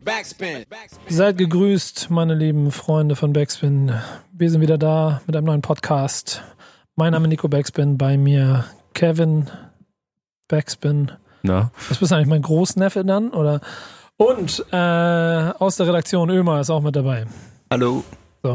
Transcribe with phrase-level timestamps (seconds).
[0.00, 0.64] Backspin.
[1.08, 3.92] Seid gegrüßt, meine lieben Freunde von Backspin.
[4.32, 6.42] Wir sind wieder da mit einem neuen Podcast.
[6.96, 9.50] Mein Name ist Nico Backspin, bei mir Kevin
[10.48, 11.12] Backspin.
[11.42, 13.30] Na, Was bist du eigentlich, mein Großneffe dann?
[13.30, 13.60] Oder?
[14.16, 17.26] Und äh, aus der Redaktion Ömer ist auch mit dabei.
[17.70, 18.02] Hallo.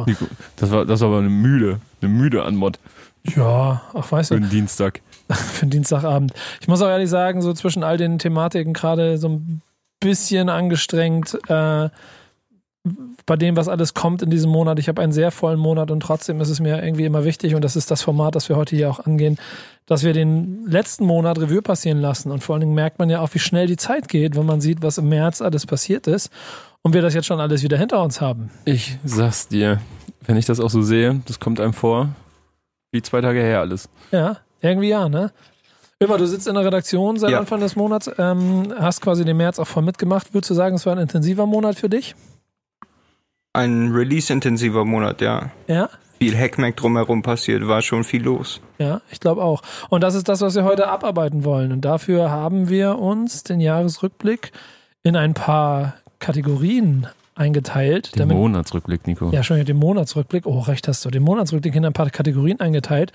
[0.05, 0.25] Nico,
[0.57, 2.77] das war, das war aber eine müde, eine müde Anmod
[3.23, 5.01] Ja, ach weißt für du, den Dienstag.
[5.31, 6.33] für den Dienstagabend.
[6.59, 9.61] Ich muss auch ehrlich sagen, so zwischen all den Thematiken gerade so ein
[9.99, 11.89] bisschen angestrengt äh,
[13.25, 14.79] bei dem, was alles kommt in diesem Monat.
[14.79, 17.63] Ich habe einen sehr vollen Monat und trotzdem ist es mir irgendwie immer wichtig und
[17.63, 19.37] das ist das Format, das wir heute hier auch angehen,
[19.85, 23.19] dass wir den letzten Monat Revue passieren lassen und vor allen Dingen merkt man ja
[23.19, 26.29] auch, wie schnell die Zeit geht, wenn man sieht, was im März alles passiert ist
[26.81, 28.49] und wir das jetzt schon alles wieder hinter uns haben.
[28.65, 29.81] Ich sag's dir,
[30.25, 32.09] wenn ich das auch so sehe, das kommt einem vor,
[32.91, 33.89] wie zwei Tage her alles.
[34.11, 35.31] Ja, irgendwie ja, ne?
[35.99, 37.39] Immer, du sitzt in der Redaktion seit Ja.
[37.39, 40.33] Anfang des Monats, ähm, hast quasi den März auch voll mitgemacht.
[40.33, 42.15] Würdest du sagen, es war ein intensiver Monat für dich?
[43.53, 45.49] Ein release-intensiver Monat, ja.
[45.67, 45.89] Ja?
[46.19, 48.61] Viel Hackmack drumherum passiert, war schon viel los.
[48.77, 49.61] Ja, ich glaube auch.
[49.89, 51.71] Und das ist das, was wir heute abarbeiten wollen.
[51.71, 54.51] Und dafür haben wir uns den Jahresrückblick
[55.03, 57.07] in ein paar Kategorien
[57.37, 58.15] eingeteilt.
[58.15, 59.29] Den damit, Monatsrückblick, Nico.
[59.31, 60.45] ja, schon den Monatsrückblick.
[60.45, 61.09] Oh, recht hast du.
[61.09, 63.11] Den Monatsrückblick in ein paar Kategorien eingeteilt,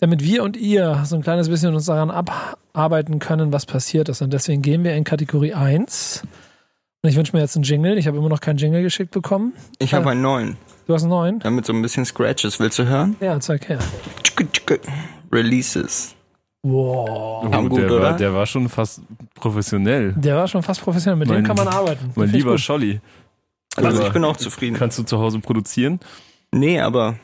[0.00, 4.22] damit wir und ihr so ein kleines bisschen uns daran abarbeiten können, was passiert ist.
[4.22, 6.22] Und deswegen gehen wir in Kategorie 1.
[7.02, 7.98] Und ich wünsche mir jetzt einen Jingle.
[7.98, 9.52] Ich habe immer noch keinen Jingle geschickt bekommen.
[9.78, 10.10] Ich habe Ja.
[10.12, 11.38] einen neuen, Du hast einen neuen?
[11.40, 12.58] damit so ein bisschen Scratches.
[12.58, 13.16] Willst du hören?
[13.20, 13.78] Ja, zeig her.
[15.32, 16.14] Releases.
[16.62, 17.44] Wow.
[17.44, 18.02] Oh, gut, der, oder?
[18.02, 19.00] war, der war schon fast
[19.34, 20.14] professionell.
[20.16, 21.16] Der war schon fast professionell.
[21.16, 22.10] Mit dem Mein- kann man arbeiten.
[22.16, 22.60] Mein lieber gut.
[23.76, 23.86] Scholli.
[23.88, 24.76] Also ich bin auch zufrieden.
[24.76, 26.00] Kannst du zu Hause produzieren?
[26.52, 27.16] Nee, aber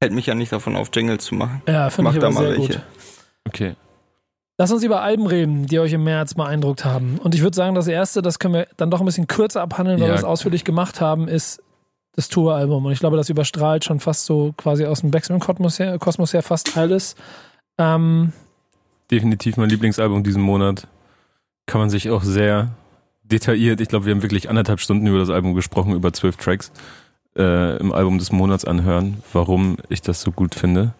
[0.00, 1.62] hält mich ja nicht davon auf, Jingles zu machen.
[1.66, 2.72] Ja, finde Mach ich da aber mal sehr welche.
[2.74, 2.82] gut.
[3.46, 3.74] Okay.
[4.60, 7.18] Lass uns über Alben reden, die euch im März beeindruckt haben.
[7.22, 10.00] Und ich würde sagen, das erste, das können wir dann doch ein bisschen kürzer abhandeln,
[10.00, 10.14] weil Ja.
[10.14, 11.62] wir es ausführlich gemacht haben, ist
[12.16, 12.84] das Tour-Album.
[12.84, 16.42] Und ich glaube, das überstrahlt schon fast so quasi aus dem Backspin-Kosmos her, Kosmos her
[16.42, 17.14] fast alles.
[17.78, 18.32] Ähm,
[19.10, 20.88] Definitiv mein Lieblingsalbum diesen Monat.
[21.66, 22.70] Kann man sich auch sehr
[23.30, 26.72] detailliert, ich glaube, wir haben wirklich anderthalb Stunden über das Album gesprochen, über zwölf Tracks
[27.36, 30.94] äh, im Album des Monats anhören, warum ich das so gut finde.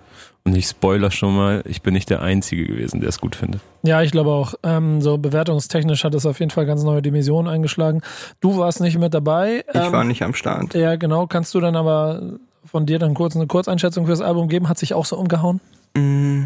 [0.44, 3.61] Und ich spoiler schon mal, ich bin nicht der Einzige gewesen, der es gut findet.
[3.83, 7.53] ja, ich glaube auch, ähm, so bewertungstechnisch hat es auf jeden Fall ganz neue Dimensionen
[7.53, 8.00] eingeschlagen.
[8.41, 9.65] Du warst nicht mit dabei.
[9.69, 10.75] Ich Ähm, war nicht am Start.
[10.75, 11.27] Ja, genau.
[11.27, 12.22] Kannst du dann aber
[12.65, 14.69] von dir dann kurz eine Kurzeinschätzung für das Album geben?
[14.71, 15.60] Hat sich auch so umgehauen?
[15.95, 16.45] Mm,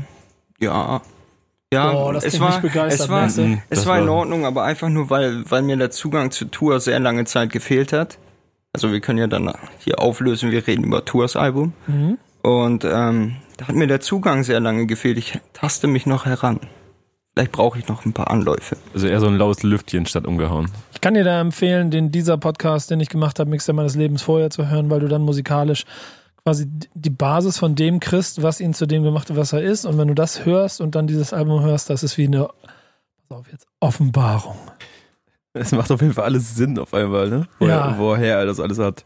[0.58, 1.00] ja.
[1.72, 3.40] Ja, Boah, das es war, nicht begeistert, es war, es
[3.70, 7.00] das war in Ordnung, aber einfach nur, weil, weil mir der Zugang zur Tour sehr
[7.00, 8.18] lange Zeit gefehlt hat.
[8.74, 11.72] Also wir können ja dann hier auflösen, wir reden über Tours Album.
[11.86, 12.18] Mhm.
[12.42, 15.16] Und ähm, da hat mir der Zugang sehr lange gefehlt.
[15.16, 16.60] Ich taste mich noch heran.
[17.32, 18.76] Vielleicht brauche ich noch ein paar Anläufe.
[18.92, 20.70] Also eher so ein laues Lüftchen statt umgehauen.
[20.92, 24.20] Ich kann dir da empfehlen, den dieser Podcast, den ich gemacht habe, Mixer meines Lebens
[24.20, 25.86] vorher zu hören, weil du dann musikalisch
[26.44, 29.84] quasi die Basis von dem kriegst, was ihn zu dem gemacht hat, was er ist.
[29.84, 32.48] Und wenn du das hörst und dann dieses Album hörst, das ist wie eine,
[33.28, 34.56] pass auf jetzt, Offenbarung.
[35.54, 37.46] Es macht auf jeden Fall alles Sinn auf einmal, ne?
[37.58, 37.98] Woher, Ja.
[37.98, 39.04] woher er das alles hat.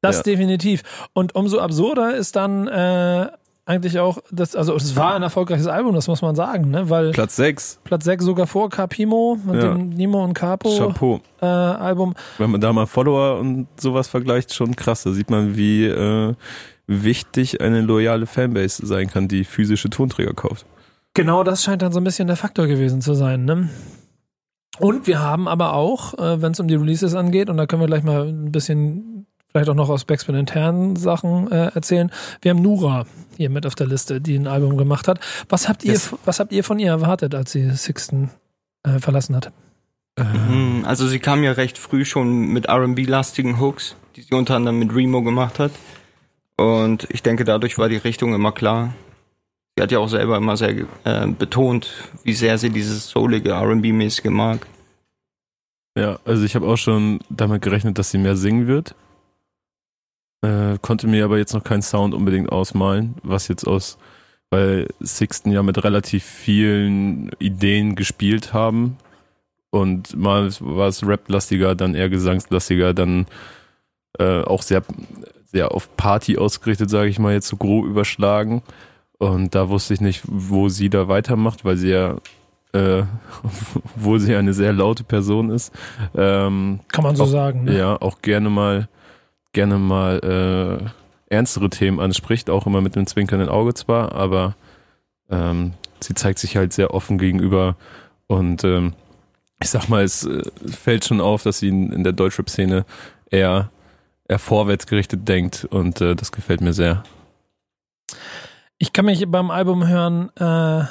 [0.00, 0.22] Das Ja.
[0.22, 0.82] definitiv.
[1.12, 3.28] Und umso absurder ist dann äh,
[3.64, 6.90] eigentlich auch, das, also es war ein erfolgreiches Album, das muss man sagen, ne?
[6.90, 9.72] Weil Platz 6, Platz 6 sogar vor Capimo mit Ja.
[9.74, 11.20] dem Nimo und Capo Chapeau.
[11.40, 12.14] äh, Album.
[12.38, 15.04] Wenn man da mal Follower und sowas vergleicht, schon krass.
[15.04, 16.34] Da sieht man, wie äh,
[16.88, 20.66] wichtig eine loyale Fanbase sein kann, die physische Tonträger kauft.
[21.14, 23.44] Genau das scheint dann so ein bisschen der Faktor gewesen zu sein.
[23.44, 23.68] Ne?
[24.78, 27.82] Und wir haben aber auch, äh, wenn es um die Releases angeht, und da können
[27.82, 29.11] wir gleich mal ein bisschen
[29.52, 32.10] vielleicht auch noch aus Backspin internen Sachen äh, erzählen.
[32.40, 35.20] Wir haben Nura hier mit auf der Liste, die ein Album gemacht hat.
[35.48, 36.14] Was habt ihr, Yes.
[36.24, 38.30] was habt ihr von ihr erwartet, als sie Sixten
[38.82, 39.52] äh, verlassen hat?
[40.18, 44.78] Mhm, Also sie kam ja recht früh schon mit R&B-lastigen Hooks, die sie unter anderem
[44.78, 45.72] mit Remo gemacht hat.
[46.56, 48.94] Und ich denke, dadurch war die Richtung immer klar.
[49.76, 51.90] Sie hat ja auch selber immer sehr äh, betont,
[52.24, 54.66] wie sehr sie dieses soulige R&B-mäßige mag.
[55.98, 58.94] Ja, also ich habe auch schon damit gerechnet, dass sie mehr singen wird.
[60.42, 63.96] Äh, konnte mir aber jetzt noch keinen Sound unbedingt ausmalen, was jetzt aus,
[64.50, 68.96] weil Sixten ja mit relativ vielen Ideen gespielt haben.
[69.70, 73.26] Und mal war es Rap-lastiger, dann eher Gesangslastiger, dann
[74.18, 74.82] äh, auch sehr,
[75.46, 78.62] sehr auf Party ausgerichtet, sage ich mal, jetzt so grob überschlagen.
[79.18, 82.16] Und da wusste ich nicht, wo sie da weitermacht, weil sie ja,
[82.72, 83.04] äh,
[83.96, 85.72] obwohl sie eine sehr laute Person ist,
[86.16, 87.64] ähm, Kann man so Auch- sagen.
[87.64, 87.78] Ne?
[87.78, 88.88] ja, auch gerne mal,
[89.52, 90.18] gerne mal
[91.30, 94.54] äh, ernstere Themen anspricht, auch immer mit einem zwinkernden Auge zwar, aber
[95.30, 97.76] ähm, sie zeigt sich halt sehr offen gegenüber
[98.26, 98.94] und ähm,
[99.62, 102.84] ich sag mal, es äh, fällt schon auf, dass sie in, in der Deutschrap-Szene
[103.30, 103.70] eher,
[104.28, 107.04] eher vorwärts denkt und äh, das gefällt mir sehr.
[108.78, 110.84] Ich kann mich beim Album hören, äh,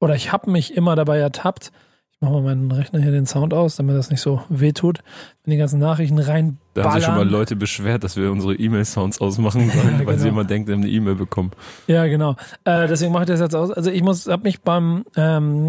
[0.00, 1.72] oder ich habe mich immer dabei ertappt,
[2.20, 5.00] mache mal meinen Rechner hier den Sound aus, damit das nicht so wehtut,
[5.44, 8.54] wenn die ganzen Nachrichten rein Da haben sich schon mal Leute beschwert, dass wir unsere
[8.54, 10.40] E-Mail-Sounds ausmachen sollen, Ja, weil sie genau.
[10.40, 11.52] immer denkt, wir haben eine E-Mail bekommen.
[11.86, 12.32] Ja, genau.
[12.64, 13.70] Äh, deswegen mache ich das jetzt aus.
[13.70, 15.68] Also ich muss, habe mich beim ähm,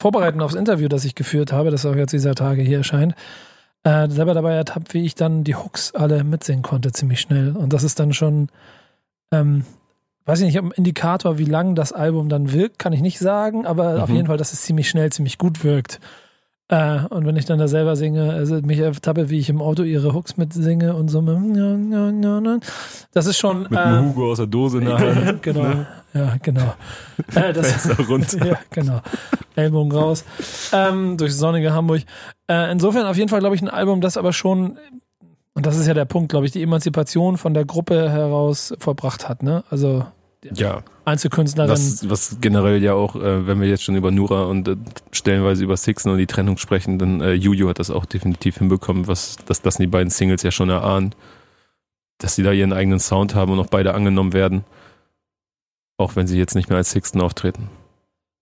[0.00, 3.14] Vorbereiten aufs Interview, das ich geführt habe, das auch jetzt dieser Tage hier erscheint,
[3.82, 7.56] äh, selber dabei ertappt, wie ich dann die Hooks alle mitsingen konnte, ziemlich schnell.
[7.56, 8.48] Und das ist dann schon,
[9.32, 9.64] ähm,
[10.30, 13.66] weiß ich nicht, ein Indikator, wie lang das Album dann wirkt, kann ich nicht sagen,
[13.66, 14.14] aber auf Mhm.
[14.14, 15.98] jeden Fall, dass es ziemlich schnell, ziemlich gut wirkt.
[16.68, 19.82] Äh, und wenn ich dann da selber singe, also mich ertappe, wie ich im Auto
[19.82, 21.20] ihre Hooks mitsinge und so,
[23.12, 23.62] das ist schon.
[23.62, 25.42] Mit äh, Hugo aus der Dose in der Hand.
[25.42, 25.66] genau.
[26.14, 26.74] Ja, genau.
[27.34, 28.46] Äh, das, Fenster runter.
[28.50, 29.00] ja, genau.
[29.56, 30.24] Ellbogen raus.
[30.72, 32.02] Ähm, durch sonnige Hamburg.
[32.48, 34.78] Äh, insofern auf jeden Fall, glaube ich, ein Album, das aber schon,
[35.54, 39.28] und das ist ja der Punkt, glaube ich, die Emanzipation von der Gruppe heraus verbracht
[39.28, 39.42] hat.
[39.42, 39.64] Ne?
[39.70, 40.04] Also
[40.54, 41.70] Ja, Einzelkünstlerin.
[41.70, 44.76] was, was generell ja auch, äh, wenn wir jetzt schon über Nura und äh,
[45.12, 49.06] stellenweise über Sixen und die Trennung sprechen, dann äh, Juju hat das auch definitiv hinbekommen,
[49.06, 51.14] was dass das die beiden Singles ja schon erahnen,
[52.18, 54.64] dass sie da ihren eigenen Sound haben und auch beide angenommen werden,
[55.98, 57.68] auch wenn sie jetzt nicht mehr als Sixten auftreten.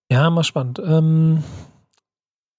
[0.09, 0.79] Ja, mal spannend.
[0.79, 1.43] Ähm,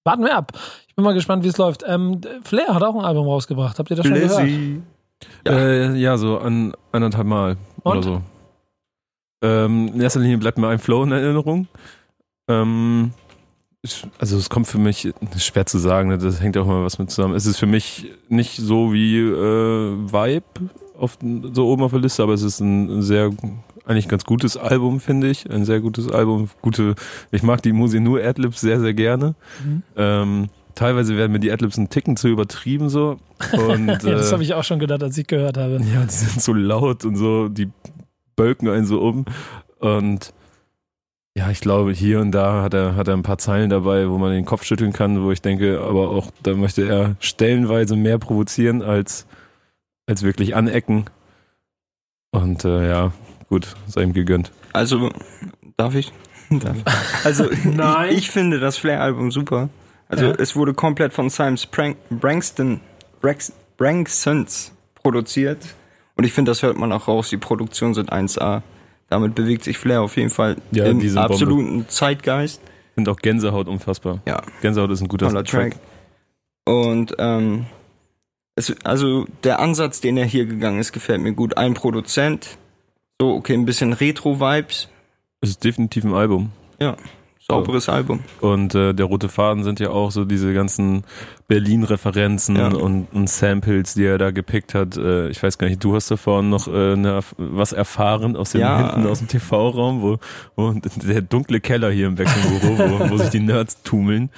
[0.05, 0.53] warten wir ab.
[0.87, 1.83] Ich bin mal gespannt, wie es läuft.
[1.87, 3.79] Ähm, Flair hat auch ein Album rausgebracht.
[3.79, 4.37] Habt ihr das schon gehört?
[4.43, 4.83] Blizzy.
[5.47, 5.59] Ja, Ja.
[5.59, 8.03] äh, ja so an anderthalb Mal oder Und?
[8.03, 8.23] so.
[9.43, 11.67] Ähm, in erster Linie bleibt mir ein Flow in Erinnerung.
[12.49, 13.13] Ähm,
[13.83, 16.99] ich- also es kommt für mich schwer zu sagen, ne, das hängt auch mal was
[16.99, 17.35] mit zusammen.
[17.35, 19.33] Es ist für mich nicht so wie äh,
[20.13, 20.45] Vibe
[20.99, 21.19] auf,
[21.55, 23.31] so oben auf der Liste, aber es ist ein sehr
[23.87, 25.51] eigentlich ganz gutes Album, finde ich.
[25.51, 26.51] Ein sehr gutes Album.
[26.61, 26.95] Gute,
[27.33, 29.35] ich mag die Musinu Adlibs sehr, sehr gerne.
[29.65, 29.83] Mhm.
[29.97, 33.17] Ähm, teilweise werden mir die Adlibs ein Ticken zu übertrieben so.
[33.67, 35.81] Und, Ja, das äh, habe ich auch schon gedacht, als ich gehört habe.
[35.93, 37.71] ja, die sind so laut und so, die
[38.37, 39.25] bölken einen so um.
[39.79, 40.33] Und
[41.37, 44.19] ja, ich glaube, hier und da hat er, hat er ein paar Zeilen dabei, wo
[44.19, 48.19] man den Kopf schütteln kann, wo ich denke, aber auch da möchte er stellenweise mehr
[48.19, 49.27] provozieren als,
[50.07, 51.05] als wirklich anecken.
[52.33, 53.13] Und äh, ja,
[53.49, 54.53] gut, sei ihm gegönnt.
[54.73, 55.11] Also,
[55.77, 56.13] darf ich?
[56.51, 57.25] Darf ich?
[57.25, 58.11] Also, Nein.
[58.11, 59.69] Ich, ich finde das Flair-Album super.
[60.09, 60.35] Also, Ja.
[60.37, 62.81] es wurde komplett von Simon Sprang Brangston,
[63.21, 65.59] Brax, Brangsons produziert.
[66.21, 67.31] Und ich finde, das hört man auch raus.
[67.31, 68.61] Die Produktionen sind 1A.
[69.09, 71.33] Damit bewegt sich Flair auf jeden Fall Ja, im sind Bombe.
[71.33, 72.61] absoluten Zeitgeist.
[72.63, 74.21] Ich finde auch Gänsehaut unfassbar.
[74.27, 74.43] Ja.
[74.61, 75.77] Gänsehaut ist ein guter Toller Track.
[76.67, 77.65] Und ähm,
[78.55, 81.57] es, also der Ansatz, den er hier gegangen ist, gefällt mir gut.
[81.57, 82.59] Ein Produzent,
[83.19, 84.89] so okay, ein bisschen Retro-Vibes,
[85.41, 86.53] Es ist definitiv ein Album.
[87.51, 88.21] Sauberes Album.
[88.41, 91.05] Und äh, der rote Faden sind ja auch so diese ganzen
[91.49, 92.69] Berlin-Referenzen Ja.
[92.69, 94.97] und, und Samples, die er da gepickt hat.
[94.97, 98.61] Äh, ich weiß gar nicht, du hast davor noch äh, eine, was erfahren aus dem
[98.63, 98.93] Ja.
[98.95, 100.19] hinten aus dem TV-Raum, wo,
[100.57, 100.73] wo
[101.07, 104.31] der dunkle Keller hier im Wechselbüro, wo, wo sich die Nerds tummeln.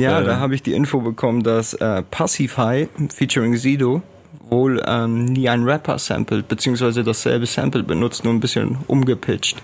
[0.00, 0.26] Ja, Ähm.
[0.26, 4.02] da habe ich die Info bekommen, dass äh, Passify featuring Sido
[4.48, 9.62] wohl ähm, nie ein Rapper sampled, beziehungsweise dasselbe Sample benutzt, nur ein bisschen umgepitcht.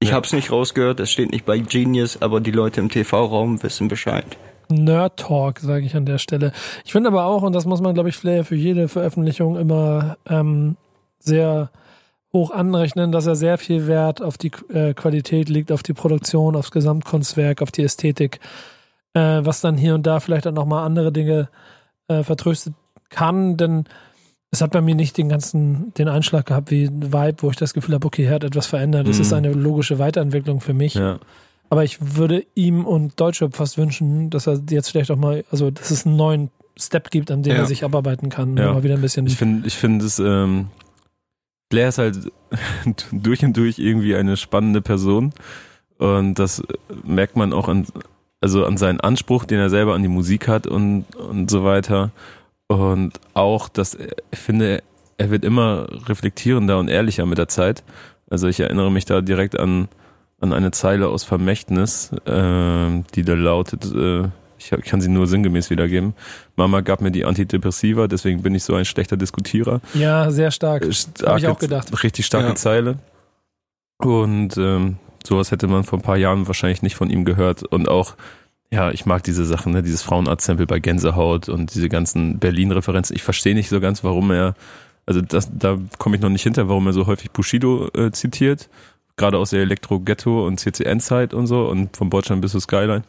[0.00, 0.16] Ich Ja.
[0.16, 4.26] hab's nicht rausgehört, es steht nicht bei Genius, aber die Leute im TV-Raum wissen Bescheid.
[4.68, 6.52] Nerd Talk, sage ich an der Stelle.
[6.84, 10.16] Ich finde aber auch, und das muss man, glaube ich, Flair für jede Veröffentlichung immer
[10.28, 10.76] ähm,
[11.18, 11.70] sehr
[12.32, 16.56] hoch anrechnen, dass er sehr viel Wert auf die äh, Qualität legt, auf die Produktion,
[16.56, 18.40] aufs Gesamtkunstwerk, auf die Ästhetik,
[19.14, 21.48] äh, was dann hier und da vielleicht dann nochmal andere Dinge
[22.08, 22.74] äh, vertröstet
[23.08, 23.84] kann, denn
[24.50, 27.74] es hat bei mir nicht den ganzen, den Einschlag gehabt wie Vibe, wo ich das
[27.74, 29.08] Gefühl habe, okay, er hat etwas verändert.
[29.08, 29.22] Es Mhm.
[29.22, 30.94] ist eine logische Weiterentwicklung für mich.
[30.94, 31.18] Ja.
[31.68, 35.70] Aber ich würde ihm und Deutschrap fast wünschen, dass er jetzt vielleicht auch mal, also
[35.70, 37.58] dass es einen neuen Step gibt, an dem Ja.
[37.60, 38.56] er sich abarbeiten kann.
[38.56, 38.72] Ja.
[38.72, 39.26] Mal wieder ein bisschen.
[39.26, 40.68] Ich finde, ich finde es, ähm,
[41.68, 42.30] Blair ist halt
[43.12, 45.32] durch und durch irgendwie eine spannende Person.
[45.98, 46.62] Und das
[47.04, 47.86] merkt man auch an,
[48.40, 52.12] also an seinen Anspruch, den er selber an die Musik hat und, und so weiter.
[52.68, 54.82] Und auch, dass er, ich finde,
[55.18, 57.84] er wird immer reflektierender und ehrlicher mit der Zeit.
[58.28, 59.88] Also ich erinnere mich da direkt an,
[60.40, 65.70] an eine Zeile aus Vermächtnis, äh, die da lautet, äh, ich kann sie nur sinngemäß
[65.70, 66.14] wiedergeben.
[66.56, 69.80] Mama gab mir die Antidepressiva, deswegen bin ich so ein schlechter Diskutierer.
[69.94, 70.82] ja, sehr stark.
[70.82, 70.90] Äh,
[71.24, 72.02] Hab ich auch gedacht.
[72.02, 72.54] Richtig starke Ja.
[72.56, 72.98] Zeile.
[73.98, 77.62] Und ähm, sowas hätte man vor ein paar Jahren wahrscheinlich nicht von ihm gehört.
[77.62, 78.14] Und auch,
[78.76, 79.82] ja, ich mag diese Sachen, ne?
[79.82, 83.16] dieses Frauenarzt-Sample bei Gänsehaut und diese ganzen Berlin-Referenzen.
[83.16, 84.54] Ich verstehe nicht so ganz, warum er,
[85.06, 88.68] also das, da komme ich noch nicht hinter, warum er so häufig Bushido äh, zitiert.
[89.16, 93.02] Gerade aus der Elektro-Ghetto und CCN-Zeit und so und von Deutschland bis zur Skyline.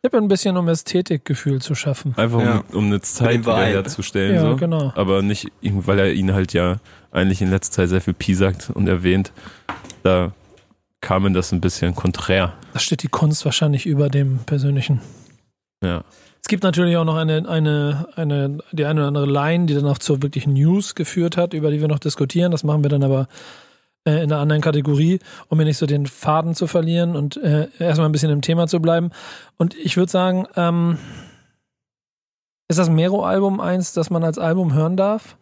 [0.00, 2.14] Ich habe ein bisschen, um Ästhetikgefühl zu schaffen.
[2.16, 2.64] Einfach Ja.
[2.70, 4.36] um, um eine Zeit herzustellen.
[4.36, 4.56] Ja, so.
[4.56, 4.90] genau.
[4.96, 6.76] Aber nicht, weil er ihn halt ja
[7.12, 9.32] eigentlich in letzter Zeit sehr viel Pi sagt und erwähnt.
[10.02, 10.32] Da
[11.00, 12.52] kam ihm das ein bisschen konträr.
[12.72, 15.00] Da steht die Kunst wahrscheinlich über dem Persönlichen.
[15.82, 16.04] Ja.
[16.42, 19.86] Es gibt natürlich auch noch eine, eine, eine, die eine oder andere Line, die dann
[19.86, 22.50] auch zur wirklichen News geführt hat, über die wir noch diskutieren.
[22.50, 23.28] Das machen wir dann aber
[24.04, 27.68] äh, in einer anderen Kategorie, um mir nicht so den Faden zu verlieren und äh,
[27.78, 29.10] erstmal ein bisschen im Thema zu bleiben.
[29.58, 30.98] Und ich würde sagen, ähm,
[32.68, 35.36] ist das Mero-Album eins, das man als Album hören darf?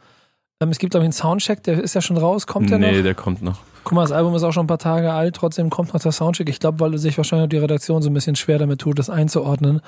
[0.61, 2.47] Ähm, es gibt, glaube ich, einen Soundcheck, der ist ja schon raus.
[2.47, 3.03] Kommt der nee, noch?
[3.03, 3.59] der kommt noch.
[3.85, 6.13] Guck mal, das Album ist auch schon ein paar Tage alt, trotzdem kommt noch der
[6.13, 6.49] Soundcheck.
[6.49, 9.09] Ich glaube, weil sich wahrscheinlich auch die Redaktion so ein bisschen schwer damit tut, das
[9.09, 9.81] einzuordnen.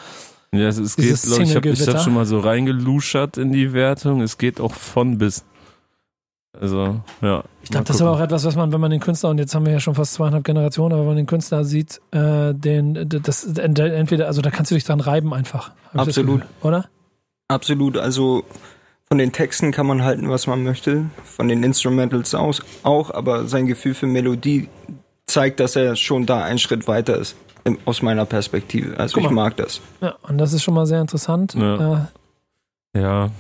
[0.53, 1.99] Ja, es, es geht, Dieses glaub, ich habe ich Single-Gewitter.
[1.99, 4.21] hab schon mal so reingeluschert in die Wertung.
[4.21, 5.45] Es geht auch von bis.
[6.59, 7.45] Also, ja.
[7.63, 9.55] Ich glaube, das ist aber auch etwas, was man, wenn man den Künstler, und jetzt
[9.55, 13.09] haben wir ja schon fast zweieinhalb Generationen, aber wenn man den Künstler sieht, äh, den,
[13.09, 15.71] das, entweder, also da kannst du dich dran reiben einfach.
[15.93, 16.41] Hab Absolut.
[16.41, 16.89] Gefühl, oder?
[17.47, 18.45] Absolut, also
[19.13, 23.49] von den Texten kann man halten, was man möchte, von den Instrumentals aus, auch, aber
[23.49, 24.69] sein Gefühl für Melodie
[25.27, 28.97] zeigt, dass er schon da einen Schritt weiter ist, im, aus meiner Perspektive.
[29.01, 29.45] Also Guck ich mal.
[29.47, 29.81] mag das.
[30.01, 31.55] Ja, und das ist schon mal sehr interessant.
[31.55, 32.09] Ja.
[32.95, 33.31] Äh, Ja,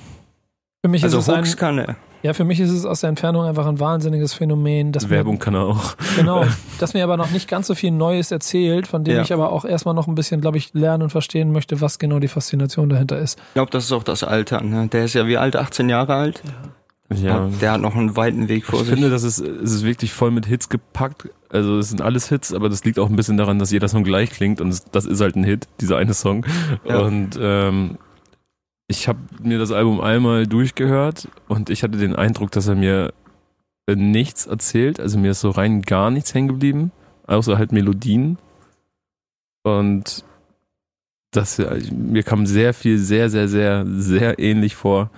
[0.84, 1.96] für mich Also ist es ein, Hooks kann er.
[2.22, 5.54] Ja, für mich ist es aus der Entfernung einfach ein wahnsinniges Phänomen, dass Werbung kann
[5.54, 5.96] er auch.
[5.98, 6.44] Mir, genau,
[6.78, 9.22] dass mir aber noch nicht ganz so viel Neues erzählt, von dem Ja.
[9.22, 12.18] ich aber auch erstmal noch ein bisschen, glaube ich, lernen und verstehen möchte, was genau
[12.18, 13.38] die Faszination dahinter ist.
[13.48, 14.60] Ich glaube, das ist auch das Alter.
[14.62, 14.88] Ne?
[14.88, 15.56] Der ist ja wie alt?
[15.56, 16.42] 18 Jahre alt?
[17.12, 17.48] Ja.
[17.60, 18.94] Der hat noch einen weiten Weg vor Ich sich.
[18.94, 21.28] finde, das ist, es ist wirklich voll mit Hits gepackt.
[21.48, 24.04] Also es sind alles Hits, aber das liegt auch ein bisschen daran, dass jeder Song
[24.04, 26.46] gleich klingt und das ist halt ein Hit, dieser eine Song.
[26.84, 26.98] Ja.
[27.00, 27.98] Und ähm,
[28.90, 33.12] ich habe mir das Album einmal durchgehört und ich hatte den Eindruck, dass er mir
[33.86, 34.98] äh, nichts erzählt.
[34.98, 36.90] Also mir ist so rein gar nichts hängen geblieben,
[37.28, 38.36] außer halt Melodien.
[39.62, 40.24] Und
[41.30, 45.10] das, ja, mir kam sehr viel, sehr, sehr, sehr, sehr ähnlich vor.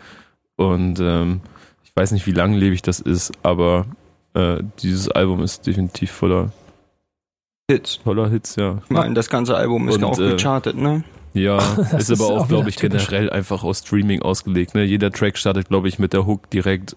[0.57, 1.41] Und ähm,
[1.83, 3.87] ich weiß nicht, wie langlebig das ist, aber
[4.35, 6.53] äh, dieses Album ist definitiv voller,
[7.71, 7.95] Hits.
[8.05, 8.83] voller Hits, ja.
[8.85, 11.05] Ich meine, das ganze Album ist Und, auch äh, gechartet, ne?
[11.35, 11.59] Ja,
[11.99, 13.07] ist ist aber auch auch, glaube ich, typisch.
[13.07, 14.75] generell einfach aus Streaming ausgelegt.
[14.75, 14.85] Ne?
[14.85, 16.97] Jeder Track startet, glaube ich, mit der Hook direkt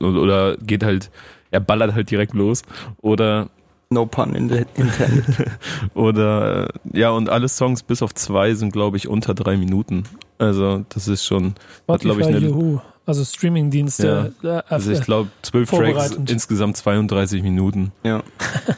[0.00, 1.10] äh, oder geht halt,
[1.50, 2.62] er ballert halt direkt los.
[3.00, 3.48] Oder,
[3.90, 5.50] No pun in the intended.
[5.94, 10.04] oder, äh, ja, und alle Songs bis auf zwei sind, glaube ich, unter drei Minuten.
[10.38, 11.54] Also, das ist schon,
[11.88, 12.80] hat, glaube ich, Spotify, eine, Juhu.
[13.04, 14.32] Also Streamingdienste.
[14.44, 17.92] äh, also ich äh, glaube, zwölf Tracks, insgesamt 32 Minuten.
[18.04, 18.22] ja.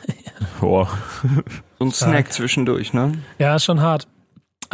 [0.60, 0.88] Boah.
[1.78, 1.92] So ein.
[1.92, 3.12] Snack zwischendurch, ne?
[3.38, 4.08] ja, ist schon hart.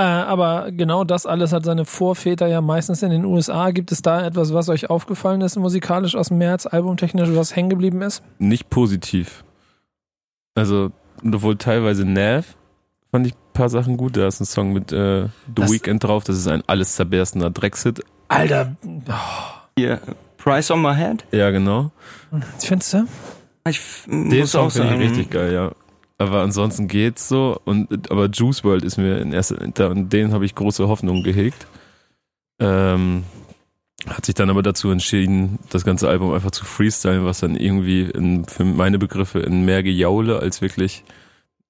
[0.00, 3.70] Äh, aber genau das alles hat seine Vorväter ja meistens in den USA.
[3.70, 7.68] Gibt es da etwas, was euch aufgefallen ist, musikalisch aus dem März, albumtechnisch, was hängen
[7.68, 8.22] geblieben ist?
[8.38, 9.44] Nicht positiv.
[10.54, 10.90] Also,
[11.24, 12.56] obwohl teilweise Nav
[13.10, 14.16] fand ich ein paar Sachen gut.
[14.16, 16.24] Da ist ein Song mit äh, The Das- Weeknd drauf.
[16.24, 18.02] Das ist ein alles zerberstender Dreckshit.
[18.28, 18.76] Alter,
[19.76, 20.00] Hier,
[20.38, 21.24] Price on my head?
[21.32, 21.90] Ja, genau.
[22.58, 23.04] findest du?
[23.68, 25.72] Ich f- Den muss Song auch finde ich sagen, richtig geil, ja.
[26.20, 27.58] Aber ansonsten geht's so.
[27.64, 31.66] Und, aber Juice World ist mir in erster, den habe ich große Hoffnung gehegt.
[32.58, 33.24] Ähm,
[34.06, 38.02] hat sich dann aber dazu entschieden, das ganze Album einfach zu freestylen, was dann irgendwie
[38.02, 41.04] in, für meine Begriffe in mehr Gejaule als wirklich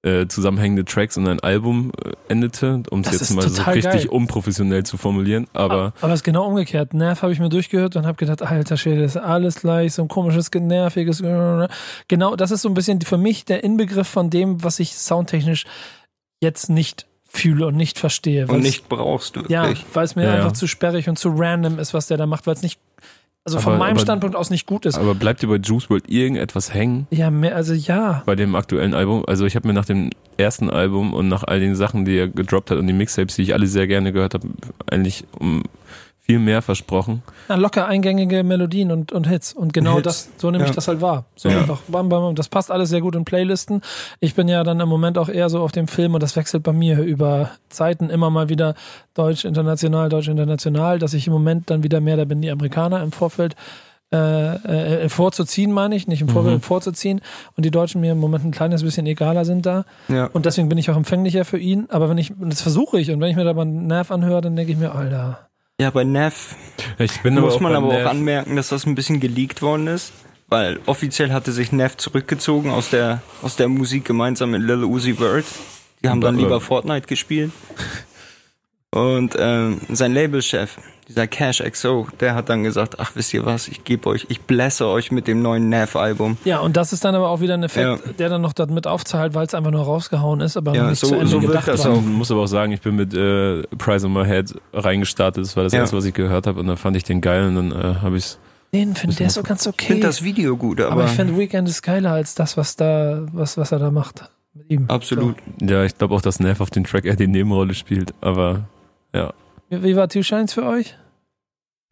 [0.03, 4.07] äh, zusammenhängende Tracks und ein Album äh, endete, um es jetzt mal so richtig geil.
[4.07, 5.47] unprofessionell zu formulieren.
[5.53, 6.93] Aber Aber es ist genau umgekehrt.
[6.93, 10.01] Nerv habe ich mir durchgehört und habe gedacht, alter Schwede, das ist alles gleich, so
[10.01, 11.21] ein komisches, nerviges.
[12.07, 15.65] Genau, das ist so ein bisschen für mich der Inbegriff von dem, was ich soundtechnisch
[16.41, 18.47] jetzt nicht fühle und nicht verstehe.
[18.47, 20.35] Und nicht brauchst du Ja, weil es mir Ja, ja.
[20.37, 22.79] einfach zu sperrig und zu random ist, was der da macht, weil es nicht,
[23.43, 24.97] also von Aber- meinem aber- Standpunkt aus nicht gut ist.
[24.97, 27.07] aber bleibt dir bei Juice World irgendetwas hängen?
[27.09, 28.21] ja, mehr, also ja.
[28.25, 29.23] bei dem aktuellen Album.
[29.27, 32.27] Also ich habe mir nach dem ersten Album und nach all den Sachen, die er
[32.27, 34.47] gedroppt hat und die Mixtapes, die ich alle sehr gerne gehört habe,
[34.89, 35.63] eigentlich um
[36.23, 37.23] viel mehr versprochen.
[37.49, 39.53] Na, locker eingängige Melodien und, und Hits.
[39.53, 40.03] Und genau Hits.
[40.03, 40.75] das, so nehme ich Ja.
[40.75, 41.25] das halt wahr.
[41.35, 41.59] So Ja.
[41.59, 42.35] einfach, bam, bam, bam.
[42.35, 43.81] Das passt alles sehr gut in Playlisten.
[44.19, 46.63] Ich bin ja dann im Moment auch eher so auf dem Film und das wechselt
[46.63, 48.75] bei mir über Zeiten immer mal wieder
[49.15, 53.01] Deutsch, international, Deutsch, international, dass ich im Moment dann wieder mehr, da bin die Amerikaner
[53.01, 53.55] im Vorfeld
[54.13, 56.61] äh, äh, vorzuziehen, meine ich, nicht im Vorfeld, Mhm.
[56.61, 57.21] vorzuziehen.
[57.55, 59.85] Und die Deutschen mir im Moment ein kleines bisschen egaler sind da.
[60.09, 60.25] Ja.
[60.33, 61.85] Und deswegen bin ich auch empfänglicher für ihn.
[61.89, 64.11] Aber wenn ich, und das versuche ich, und wenn ich mir da mal einen Nerv
[64.11, 65.47] anhöre, dann denke ich mir, Alter.
[65.79, 66.55] Ja, bei Neff
[66.99, 70.13] Ich bin muss man aber bei auch anmerken, dass das ein bisschen geleakt worden ist.
[70.47, 75.13] Weil offiziell hatte sich Neff zurückgezogen aus der, aus der Musik gemeinsam mit Lil Uzi
[75.13, 75.45] Vert.
[76.03, 77.51] Die haben dann lieber Fortnite gespielt.
[78.93, 83.69] Und ähm, sein Labelchef, dieser Cash XO, der hat dann gesagt, ach wisst ihr was,
[83.69, 86.37] ich gebe euch, ich blässe euch mit dem neuen Nav-Album.
[86.43, 88.11] Ja, und das ist dann aber auch wieder ein Effekt, Ja.
[88.19, 91.07] der dann noch damit aufzahlt, weil es einfach nur rausgehauen ist, aber Ja, nicht so-
[91.07, 91.93] zu Ende so gedacht das war.
[91.93, 91.97] auch.
[91.99, 95.45] Ich muss aber auch sagen, ich bin mit äh, Price on My Head reingestartet.
[95.45, 95.79] Das war das Ja.
[95.79, 96.59] erste, was ich gehört habe.
[96.59, 98.35] Und dann fand ich den geil und dann äh, habe ich
[98.73, 99.85] Den finde der ist so ganz Ich okay.
[99.87, 103.21] finde das Video gut, aber, aber ich finde Weekend ist geiler als das, was da,
[103.31, 104.85] was, was er da macht mit ihm.
[104.89, 105.35] absolut.
[105.61, 108.65] Ja, ich glaube auch, dass Neff auf dem Track eher die Nebenrolle spielt, aber
[109.13, 109.33] ja.
[109.69, 110.95] Wie, wie war Two Shines für euch?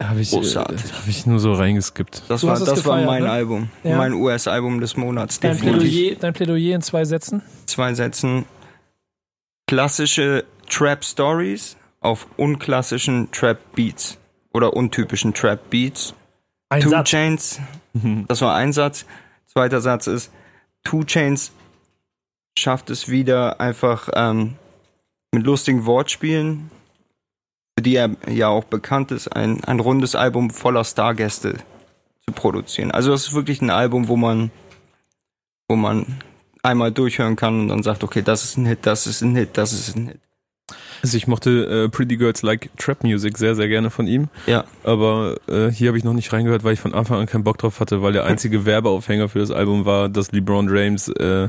[0.02, 0.92] Habe ich, äh, Großartig.
[0.92, 2.22] hab ich nur so reingeskippt.
[2.28, 3.30] Das Du war, das war gefeiert, mein ne?
[3.30, 3.96] Album, Ja.
[3.98, 5.40] mein US-Album des Monats.
[5.40, 5.58] Dein.
[5.58, 7.42] Plädoyer, dein Plädoyer in zwei Sätzen?
[7.66, 8.46] Zwei Sätzen.
[9.66, 14.18] Klassische Trap Stories auf unklassischen Trap Beats
[14.52, 16.14] oder untypischen Trap Beats.
[16.70, 17.08] Ein Two Satz.
[17.10, 17.60] Chains,
[18.28, 19.04] das war ein Satz.
[19.46, 20.32] Zweiter Satz ist,
[20.84, 21.52] Two Chains
[22.58, 24.56] schafft es wieder einfach ähm,
[25.32, 26.70] mit lustigen Wortspielen,
[27.80, 31.54] für die er ja auch bekannt ist, ein, ein rundes Album voller Stargäste
[32.26, 32.90] zu produzieren.
[32.90, 34.50] Also es ist wirklich ein Album, wo man,
[35.66, 36.04] wo man
[36.62, 39.56] einmal durchhören kann und dann sagt, okay, das ist ein Hit, das ist ein Hit,
[39.56, 40.20] das ist ein Hit.
[41.02, 44.28] Also ich mochte äh, Pretty Girls Like Trap Music sehr, sehr gerne von ihm.
[44.46, 44.64] Ja.
[44.84, 47.56] Aber äh, hier habe ich noch nicht reingehört, weil ich von Anfang an keinen Bock
[47.56, 51.48] drauf hatte, weil der einzige Werbeaufhänger für das Album war, dass LeBron James äh,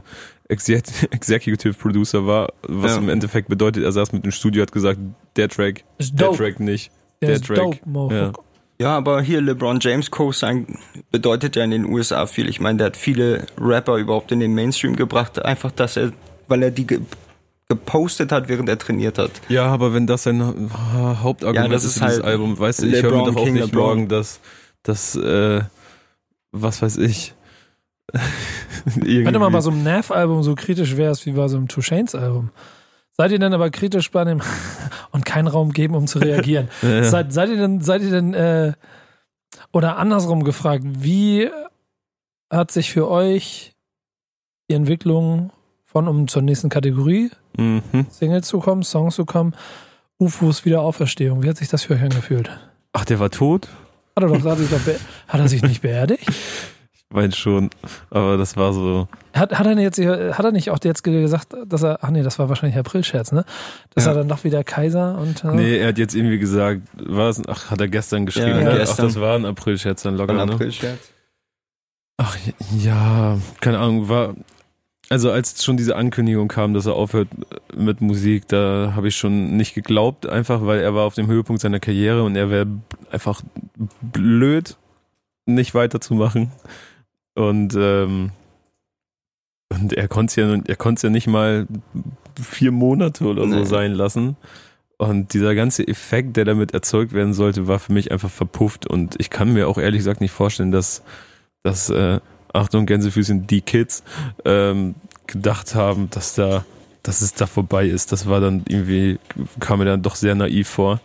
[1.12, 2.98] Executive Producer war, was Ja.
[2.98, 5.00] im Endeffekt bedeutet, er saß mit dem Studio, hat gesagt,
[5.36, 6.38] der Track, Ist der dope.
[6.38, 6.92] Track nicht.
[7.22, 7.82] Der, der ist Track.
[7.86, 8.14] dope.
[8.16, 8.32] Ja.
[8.80, 10.66] Ja, aber hier LeBron James Co-Sign
[11.12, 12.50] bedeutet ja in den USA viel.
[12.50, 16.12] Ich meine, der hat viele Rapper überhaupt in den Mainstream gebracht, einfach, dass er,
[16.48, 17.00] weil er die ge
[17.70, 19.32] gepostet hat, während er trainiert hat.
[19.48, 20.42] Ja, aber wenn das sein
[20.74, 23.26] Ha- Hauptargument Ja, das ist ist für dieses halt Album, weißt du, ich höre mir
[23.32, 23.84] doch auch King nicht LeBron.
[23.86, 24.40] morgen, dass,
[24.84, 25.62] dass äh,
[26.52, 27.34] was weiß ich.
[28.96, 31.82] Wenn du mal bei so einem Nav-Album so kritisch wärst wie bei so einem Two
[31.82, 32.50] Chains-Album,
[33.12, 34.42] seid ihr denn aber kritisch bei dem
[35.12, 36.70] und keinen Raum geben, um zu reagieren?
[36.82, 37.04] Ja.
[37.04, 38.74] Seid, seid ihr denn, seid ihr denn, äh,
[39.72, 41.50] oder andersrum gefragt, wie
[42.50, 43.74] hat sich für euch
[44.70, 45.52] die Entwicklung
[45.86, 47.82] von, um zur nächsten Kategorie, Mhm.
[48.10, 49.54] Singles zu kommen, Songs zu kommen,
[50.20, 52.50] UFOs Wiederauferstehung, wie hat sich das für euch angefühlt?
[52.94, 53.68] Ach, der war tot?
[54.16, 54.80] Hat er doch, hat er sich, doch
[55.28, 56.26] hat er sich nicht beerdigt?
[57.12, 57.70] Ich meine schon,
[58.10, 59.10] aber das war so.
[59.34, 62.40] Hat, hat, er jetzt, hat er nicht auch jetzt gesagt, dass er, ach nee, das
[62.40, 63.44] war wahrscheinlich April-Scherz, ne?
[63.94, 64.12] Dass Ja.
[64.12, 65.44] er dann doch wieder Kaiser und.
[65.44, 68.72] äh, Nee, er hat jetzt irgendwie gesagt, war es, ach, hat er gestern geschrieben, Ja,
[68.72, 68.78] ne?
[68.78, 69.08] gestern.
[69.08, 70.54] ach, das war ein April-Scherz dann locker, Ein ne?
[70.54, 71.00] April-Scherz.
[72.16, 72.38] Ach
[72.80, 74.36] ja, keine Ahnung, war.
[75.10, 77.28] Also als schon diese Ankündigung kam, dass er aufhört
[77.76, 81.62] mit Musik, da habe ich schon nicht geglaubt, einfach weil er war auf dem Höhepunkt
[81.62, 82.68] seiner Karriere und er wäre
[83.12, 83.42] einfach
[84.02, 84.78] blöd,
[85.46, 86.52] nicht weiterzumachen.
[87.36, 88.32] Und ähm,
[89.70, 91.66] und er konnte ja, er konnte ja nicht mal
[92.42, 93.66] vier Monate oder so Nee.
[93.66, 94.36] sein lassen.
[94.98, 98.86] Und dieser ganze Effekt, der damit erzeugt werden sollte, war für mich einfach verpufft.
[98.86, 101.02] Und ich kann mir auch ehrlich gesagt nicht vorstellen, dass,
[101.64, 102.20] dass äh,
[102.54, 104.04] Achtung, Gänsefüßchen, die Kids
[104.46, 104.94] ähm,
[105.26, 106.66] gedacht haben, dass da,
[107.02, 108.12] dass es da vorbei ist.
[108.12, 109.18] Das war dann irgendwie,
[109.60, 111.00] kam mir dann doch sehr naiv vor.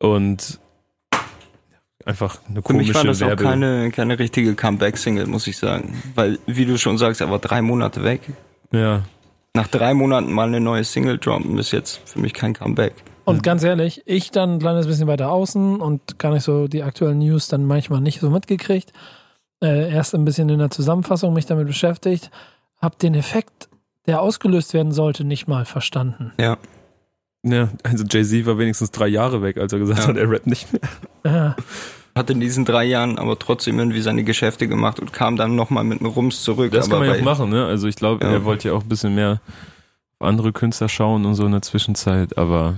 [0.00, 0.58] Und
[2.04, 3.44] einfach eine Für komische mich war das auch Werbe.
[3.44, 6.02] keine, keine richtige Comeback-Single, muss ich sagen.
[6.14, 8.20] Weil, wie du schon sagst, er war drei Monate weg.
[8.72, 9.02] ja.
[9.56, 12.92] Nach drei Monaten mal eine neue Single droppen, ist jetzt für mich kein Comeback.
[13.24, 16.82] Und ganz ehrlich, ich dann ein kleines bisschen weiter außen und gar nicht so die
[16.82, 18.92] aktuellen News dann manchmal nicht so mitgekriegt.
[19.62, 22.32] Äh, erst ein bisschen in der Zusammenfassung mich damit beschäftigt.
[22.82, 23.68] Hab den Effekt,
[24.06, 26.32] der ausgelöst werden sollte, nicht mal verstanden.
[26.40, 26.58] Ja.
[27.44, 30.06] Ja, also Jay-Z war wenigstens drei Jahre weg, als er gesagt Ja.
[30.08, 30.66] hat, er rappt nicht
[31.22, 31.56] mehr.
[32.14, 35.84] Hat in diesen drei Jahren aber trotzdem irgendwie seine Geschäfte gemacht und kam dann nochmal
[35.84, 36.72] mit einem Rums zurück.
[36.72, 37.66] Das aber kann man ja auch machen, ne?
[37.66, 38.30] Also ich glaube, Ja.
[38.32, 39.40] er wollte ja auch ein bisschen mehr
[40.18, 42.76] auf andere Künstler schauen und so in der Zwischenzeit, aber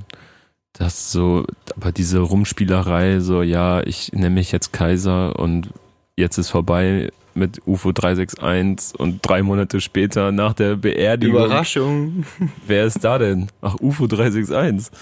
[0.73, 1.45] das so,
[1.77, 5.69] aber diese Rumspielerei, so, ja, ich nenne mich jetzt Kaiser und
[6.17, 11.37] jetzt ist vorbei mit UFO 361 und drei Monate später nach der Beerdigung.
[11.37, 12.25] Überraschung.
[12.67, 13.49] Wer ist da denn?
[13.61, 14.93] Ach, UFO 361.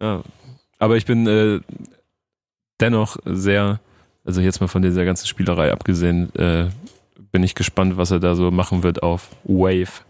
[0.00, 0.22] Ja.
[0.78, 1.60] Aber ich bin äh,
[2.80, 3.80] dennoch sehr,
[4.24, 6.68] also jetzt mal von dieser ganzen Spielerei abgesehen, äh,
[7.32, 10.02] bin ich gespannt, was er da so machen wird auf Wave.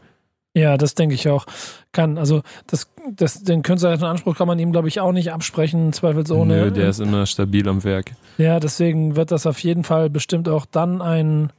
[0.54, 1.46] ja das denke ich auch.
[1.92, 5.92] Kann, also das, das, den künstlerischen Anspruch kann man ihm, glaube ich, auch nicht absprechen,
[5.92, 6.64] zweifelsohne.
[6.64, 8.12] Nö, der ist immer stabil am Werk.
[8.38, 11.52] Ja, deswegen wird das auf jeden Fall bestimmt auch dann ein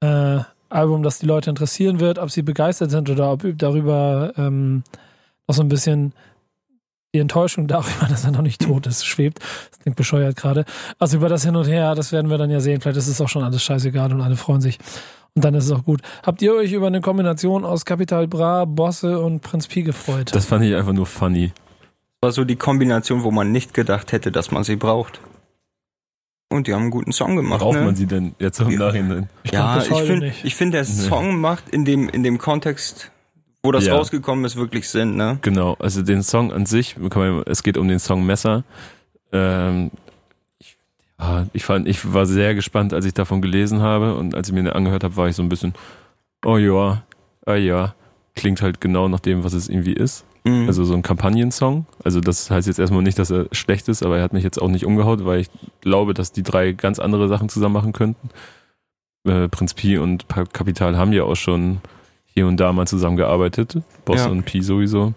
[0.00, 4.82] äh, Album, das die Leute interessieren wird, ob sie begeistert sind oder ob darüber ähm,
[5.46, 6.12] noch so ein bisschen
[7.14, 9.40] die Enttäuschung darüber, dass er noch nicht tot ist, schwebt.
[9.70, 10.64] Das klingt bescheuert gerade.
[10.98, 12.80] Also über das Hin und Her, das werden wir dann ja sehen.
[12.80, 14.78] Vielleicht ist es auch schon alles scheißegal und alle freuen sich.
[15.34, 16.02] Und dann ist es auch gut.
[16.22, 20.34] Habt ihr euch über eine Kombination aus Capital Bra, Bosse und Prinz Pi gefreut?
[20.34, 21.52] Das fand ich einfach nur funny.
[22.20, 25.20] war so die Kombination, wo man nicht gedacht hätte, dass man sie braucht.
[26.50, 27.60] Und die haben einen guten Song gemacht.
[27.60, 27.84] Braucht ne?
[27.84, 28.78] man sie denn jetzt im Ja.
[28.78, 29.28] Nachhinein?
[29.42, 33.10] Ich ja, ich finde, ich finde, der Song macht in dem, in dem Kontext,
[33.62, 33.94] wo das Ja.
[33.96, 35.38] rausgekommen ist, wirklich Sinn, ne?
[35.42, 38.64] Genau, also den Song an sich, man- es geht um den Song Messer.
[39.30, 39.90] Ähm,
[41.52, 44.62] ich, fand, ich war sehr gespannt, als ich davon gelesen habe und als ich mir
[44.62, 45.74] den angehört habe, war ich so ein bisschen,
[46.46, 47.02] oh ja,
[47.44, 47.94] ah ja,
[48.36, 50.24] klingt halt genau nach dem, was es irgendwie ist.
[50.48, 50.66] Mhm.
[50.66, 51.86] Also so ein Kampagnensong.
[52.04, 54.60] Also das heißt jetzt erstmal nicht, dass er schlecht ist, aber er hat mich jetzt
[54.60, 58.30] auch nicht umgehaut, weil ich glaube, dass die drei ganz andere Sachen zusammen machen könnten.
[59.24, 61.80] Äh, Prinz Pi und Kapital haben ja auch schon
[62.26, 63.78] hier und da mal zusammengearbeitet.
[64.04, 64.28] Boss Ja.
[64.28, 65.14] und Pi sowieso.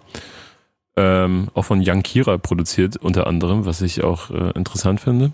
[0.98, 5.32] Ähm, auch von Young Kira produziert unter anderem, was ich auch äh, interessant finde.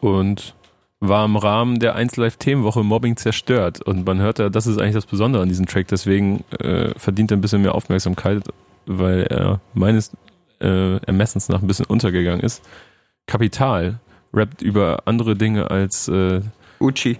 [0.00, 0.54] Und
[1.00, 3.82] war im Rahmen der 1 Live Themenwoche Mobbing zerstört.
[3.82, 5.88] Und man hört ja, das ist eigentlich das Besondere an diesem Track.
[5.88, 8.42] Deswegen äh, verdient er ein bisschen mehr Aufmerksamkeit,
[8.86, 10.12] weil er meines
[10.60, 12.62] äh, Ermessens nach ein bisschen untergegangen ist.
[13.26, 14.00] Kapital
[14.32, 16.40] rappt über andere Dinge als äh,
[16.78, 17.18] Gucci.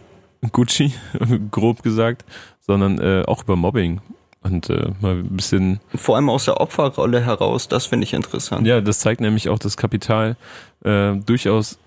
[0.52, 0.92] Gucci,
[1.50, 2.24] grob gesagt,
[2.60, 4.00] sondern äh, auch über Mobbing.
[4.40, 8.66] Und äh, mal ein bisschen vor allem aus der Opferrolle heraus, das finde ich interessant.
[8.66, 10.36] ja, das zeigt nämlich auch, dass Kapital
[10.84, 11.78] äh, durchaus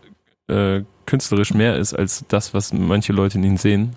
[0.48, 3.92] äh, künstlerisch mehr ist als das, was manche Leute in ihm sehen.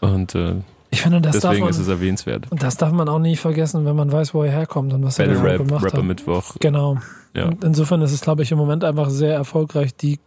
[0.00, 0.54] Und äh,
[0.90, 2.50] Ich finde, das deswegen man, ist es erwähnenswert.
[2.50, 5.18] und das darf man auch nie vergessen, wenn man weiß, wo er herkommt und was
[5.18, 6.04] er Battle davor Rap, gemacht Rapper hat.
[6.04, 6.54] Mittwoch.
[6.60, 6.96] Genau.
[7.34, 7.46] Ja.
[7.46, 10.18] Und insofern ist es, glaube ich, im Moment einfach sehr erfolgreich, die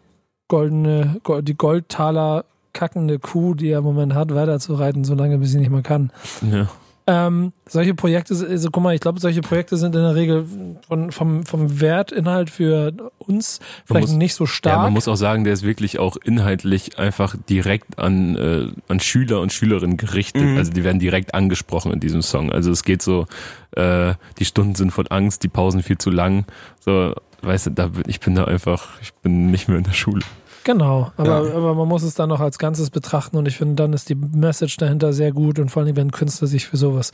[0.48, 5.60] goldene, go- die Goldtaler kackende Kuh, die er im Moment hat, weiterzureiten, solange bis sie
[5.60, 6.12] nicht mehr kann.
[6.52, 6.68] Ja.
[7.06, 10.46] Ähm, solche Projekte, also guck mal, ich glaube, solche Projekte sind in der Regel
[10.88, 14.82] von, vom, vom Wertinhalt für uns vielleicht muss- nicht so ja, stark.
[14.84, 19.42] man muss auch sagen, der ist wirklich auch inhaltlich einfach direkt an, äh, an Schüler
[19.42, 20.44] und Schülerinnen gerichtet.
[20.44, 20.58] Mhm.
[20.58, 22.52] Also die werden direkt angesprochen in diesem Song.
[22.54, 23.26] Also es geht so,
[23.72, 26.46] äh, die Stunden sind von Angst, die Pausen viel zu lang.
[26.80, 29.92] So, weißt du, da bin, ich bin da einfach, ich bin nicht mehr in der
[29.92, 30.22] Schule.
[30.64, 31.56] Genau, aber, Ja.
[31.56, 34.16] aber man muss es dann noch als Ganzes betrachten und ich finde, dann ist die
[34.16, 37.12] Message dahinter sehr gut und vor allem, wenn Künstler sich für sowas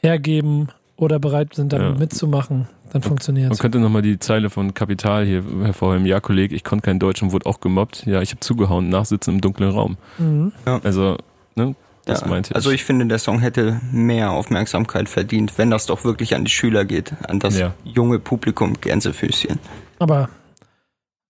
[0.00, 1.90] hergeben oder bereit sind, dann Ja.
[1.98, 3.58] mitzumachen, dann funktioniert Man es.
[3.58, 6.06] könnte nochmal die Zeile von Kapital hier hervorheben.
[6.06, 8.06] Ja, Kollege, ich konnte kein Deutsch und wurde auch gemobbt.
[8.06, 9.96] Ja, ich habe zugehauen, nachsitzen im dunklen Raum.
[10.18, 10.52] Mhm.
[10.84, 11.16] Also,
[11.54, 12.56] ne, das Ja, meinte ich.
[12.56, 16.50] also ich finde, der Song hätte mehr Aufmerksamkeit verdient, wenn das doch wirklich an die
[16.52, 17.74] Schüler geht, an das Ja.
[17.84, 19.58] junge Publikum Gänsefüßchen.
[19.98, 20.28] Aber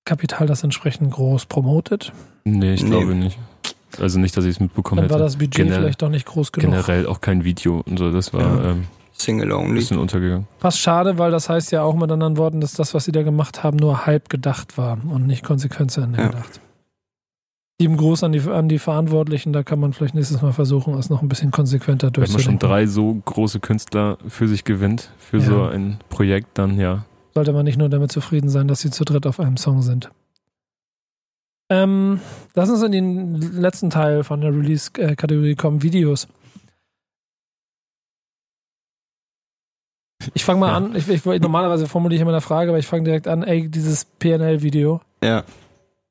[0.07, 2.13] Kapital das entsprechend groß promotet,
[2.45, 2.91] Nee, ich Nee.
[2.91, 3.39] glaube nicht.
[4.01, 5.25] Also nicht, dass ich es mitbekommen dann war hätte.
[5.25, 6.71] das Budget Generell- vielleicht doch nicht groß genug.
[6.71, 8.11] Generell auch kein Video und so.
[8.13, 8.71] Das war Ja.
[8.71, 9.75] ähm, Single ein only.
[9.81, 10.47] bisschen untergegangen.
[10.59, 13.23] Fast schade, weil das heißt ja auch mit anderen Worten, dass das, was sie da
[13.23, 16.27] gemacht haben, nur halb gedacht war und nicht konsequent zu Ende Ja.
[16.29, 16.61] gedacht.
[17.81, 21.11] Lieben Gruß an die, an die Verantwortlichen, da kann man vielleicht nächstes Mal versuchen, es
[21.11, 25.39] noch ein bisschen konsequenter Wenn man schon drei so große Künstler für sich gewinnt, für
[25.39, 25.45] Ja.
[25.45, 27.05] so ein Projekt, dann ja.
[27.37, 30.11] Sollte man nicht nur damit zufrieden sein, dass sie zu dritt auf einem Song sind.
[31.69, 32.19] Ähm,
[32.55, 36.29] lass uns in den letzten Teil von der Release-Kategorie kommen, Videos.
[40.33, 40.77] Ich fange mal Ja.
[40.79, 43.69] an, ich, ich, normalerweise formuliere ich immer eine Frage, aber ich fange direkt an, ey,
[43.69, 45.03] dieses PNL-Video.
[45.23, 45.45] Ja,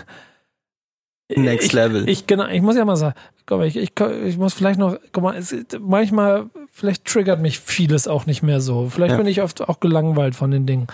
[1.29, 2.07] next ich, level.
[2.07, 3.15] Ich, genau, ich muss ja mal sagen,
[3.49, 8.07] mal, ich, ich, ich muss vielleicht noch, guck mal, es, manchmal, vielleicht triggert mich vieles
[8.07, 8.89] auch nicht mehr so.
[8.89, 9.17] Vielleicht Ja.
[9.17, 10.87] bin ich oft auch gelangweilt von den Dingen.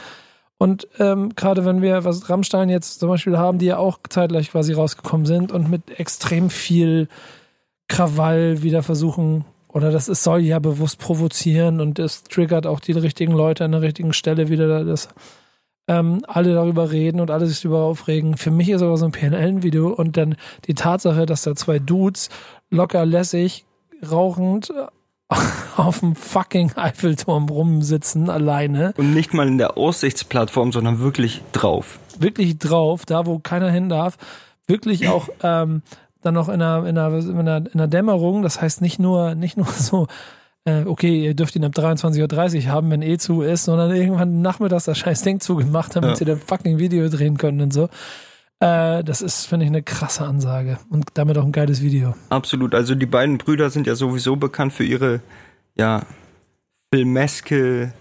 [0.58, 4.52] Und ähm, gerade wenn wir, was Rammstein jetzt zum Beispiel haben, die ja auch zeitgleich
[4.52, 7.08] quasi rausgekommen sind und mit extrem viel
[7.88, 12.92] Krawall wieder versuchen, oder das es soll ja bewusst provozieren und es triggert auch die
[12.92, 15.10] richtigen Leute an der richtigen Stelle wieder, das
[15.92, 18.38] ähm, alle darüber reden und alle sich darüber aufregen.
[18.38, 22.30] Für mich ist aber so ein PNL-Video und dann die Tatsache, dass da zwei Dudes
[22.70, 23.66] locker lässig
[24.10, 24.74] rauchend
[25.76, 32.00] auf dem fucking Eiffelturm rumsitzen, alleine, Und nicht mal in der Aussichtsplattform, sondern wirklich drauf.
[32.20, 34.18] wirklich drauf, da wo keiner hin darf,
[34.68, 35.82] wirklich auch ähm,
[36.22, 39.36] dann noch in einer, in, einer, in, einer, in einer Dämmerung, das heißt nicht nur,
[39.36, 40.08] nicht nur so,
[40.66, 44.42] äh, okay, ihr dürft ihn ab 23.30 Uhr haben, wenn eh zu ist, sondern irgendwann
[44.42, 46.16] nachmittags das scheiß Ding zugemacht, damit Ja.
[46.16, 47.90] sie dann fucking Video drehen können und so.
[48.60, 52.14] Äh, das ist, finde ich, eine krasse Ansage und damit auch ein geiles Video.
[52.30, 52.76] Absolut.
[52.76, 55.22] Also die beiden Brüder sind ja sowieso bekannt für ihre,
[55.76, 56.04] ja,
[56.94, 57.94] filmeske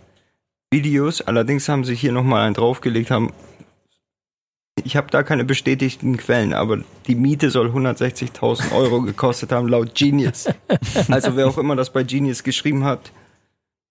[0.71, 1.21] Videos.
[1.23, 3.33] Allerdings haben sie hier nochmal einen draufgelegt, haben.
[4.85, 9.95] Ich habe da keine bestätigten Quellen, aber die Miete soll 160.000 Euro gekostet haben, laut
[9.95, 10.47] Genius.
[11.09, 13.13] Also wer auch immer das bei Genius geschrieben hat,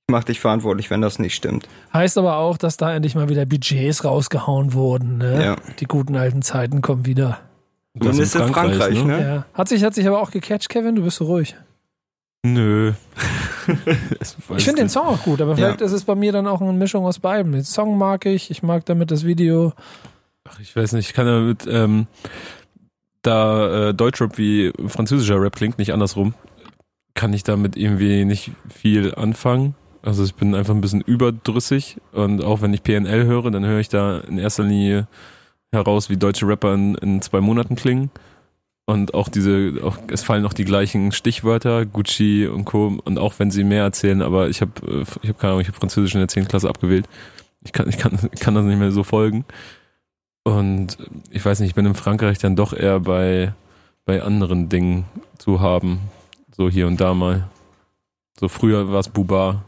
[0.09, 1.67] macht dich verantwortlich, wenn das nicht stimmt.
[1.93, 5.19] Heißt aber auch, dass da endlich mal wieder Budgets rausgehauen wurden.
[5.19, 5.43] Ne?
[5.43, 5.55] Ja.
[5.79, 7.39] Die guten alten Zeiten kommen wieder.
[7.93, 9.21] Das Zumindest in Frankreich, ne?
[9.21, 9.45] Ja.
[9.53, 10.95] Hat sich, hat sich aber auch gecatcht, Kevin?
[10.95, 11.55] Du bist so ruhig.
[12.43, 12.93] Nö.
[14.57, 16.73] Ich finde den Song auch gut, aber vielleicht ist es bei mir dann auch eine
[16.73, 17.51] Mischung aus beiden.
[17.51, 19.73] Den Song mag ich, ich mag damit das Video.
[20.49, 22.07] Ach, ich weiß nicht, ich kann damit, ähm,
[23.21, 26.33] da äh, Deutschrap wie französischer Rap klingt, nicht andersrum,
[27.13, 29.75] kann ich damit irgendwie nicht viel anfangen.
[30.01, 33.79] Also ich bin einfach ein bisschen überdrüssig und auch wenn ich PNL höre, dann höre
[33.79, 35.07] ich da in erster Linie
[35.71, 38.09] heraus, wie deutsche Rapper in, in zwei Monaten klingen.
[38.85, 42.97] Und auch diese, auch, es fallen auch die gleichen Stichwörter, Gucci und Co.
[43.03, 44.71] Und auch wenn sie mehr erzählen, aber ich habe,
[45.21, 46.47] ich habe keine Ahnung, ich habe Französisch in der 10.
[46.47, 47.07] Klasse abgewählt.
[47.63, 49.45] Ich kann, ich kann, kann das nicht mehr so folgen.
[50.49, 50.97] Und
[51.29, 53.53] ich weiß nicht, ich bin in Frankreich dann doch eher bei,
[54.05, 55.05] bei anderen Dingen
[55.37, 55.99] zu haben.
[56.55, 57.47] So hier und da mal.
[58.39, 59.63] So früher war es Buba.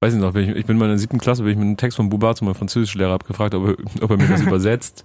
[0.00, 1.76] Weiß ich noch, ich, ich bin mal in der siebten Klasse, bin ich mit einem
[1.76, 5.04] Text von Buba zu meinem Französischlehrer abgefragt, ob er, ob er mir das übersetzt.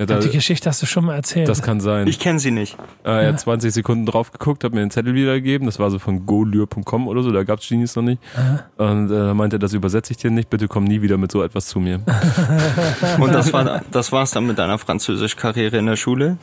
[0.00, 1.46] Ja, da, die Geschichte hast du schon mal erzählt.
[1.46, 2.06] Das kann sein.
[2.06, 2.74] Ich kenne sie nicht.
[3.04, 5.66] Äh, er hat 20 Sekunden drauf geguckt, hat mir den Zettel wiedergegeben.
[5.66, 8.18] Das war so von golure.com oder so, da gab's Genies noch nicht.
[8.34, 8.92] Aha.
[8.92, 11.66] Und äh, meinte, das übersetze ich dir nicht, bitte komm nie wieder mit so etwas
[11.66, 11.96] zu mir.
[13.20, 16.38] Und das war das war's dann mit deiner Französisch-Karriere in der Schule?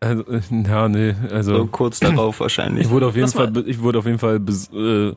[0.00, 1.58] Also, äh, ja, nee, also.
[1.58, 2.86] So kurz darauf wahrscheinlich.
[2.86, 4.40] Ich wurde auf jeden Fall, ich wurde auf jeden Fall
[4.72, 5.12] äh,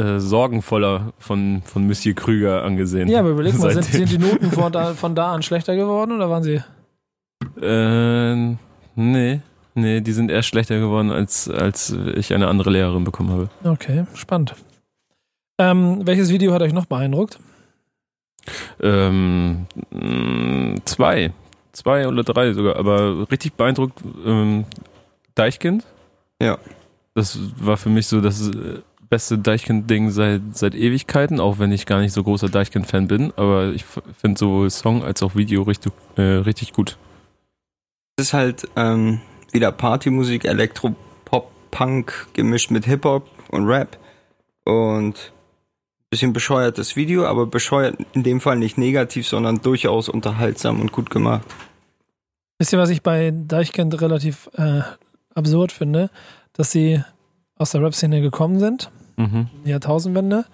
[0.00, 3.08] äh, sorgenvoller von, von Monsieur Krüger angesehen.
[3.08, 6.12] Ja, aber überleg mal, sind, sind, die Noten von da, von da an schlechter geworden
[6.12, 6.62] oder waren sie?
[7.60, 8.56] Äh,
[8.94, 9.40] nee.
[9.74, 13.48] Nee, die sind eher schlechter geworden, als, als ich eine andere Lehrerin bekommen habe.
[13.64, 14.54] Okay, spannend.
[15.58, 17.38] Ähm, welches Video hat euch noch beeindruckt?
[18.80, 19.66] Ähm,
[20.84, 21.32] zwei.
[21.72, 24.66] Zwei oder drei sogar, aber richtig beeindruckt ähm,
[25.34, 25.86] Deichkind.
[26.40, 26.58] Ja.
[27.14, 28.50] Das war für mich so das
[29.08, 33.68] beste Deichkind-Ding seit, seit Ewigkeiten, auch wenn ich gar nicht so großer Deichkind-Fan bin, aber
[33.68, 36.98] ich finde sowohl Song als auch Video richtig, äh, richtig gut
[38.16, 39.20] ist halt ähm,
[39.52, 40.94] wieder Partymusik, Elektro,
[41.24, 43.98] Pop, Punk gemischt mit Hip-Hop und Rap.
[44.64, 45.32] Und
[46.12, 51.08] bisschen bescheuertes Video, aber bescheuert in dem Fall nicht negativ, sondern durchaus unterhaltsam und gut
[51.08, 51.46] gemacht.
[52.58, 54.82] Wisst ihr, was ich bei Deichkind relativ äh,
[55.34, 56.10] absurd finde?
[56.52, 57.02] Dass sie
[57.56, 59.48] aus der Rap-Szene gekommen sind, mhm.
[59.64, 60.44] Jahrtausendwende,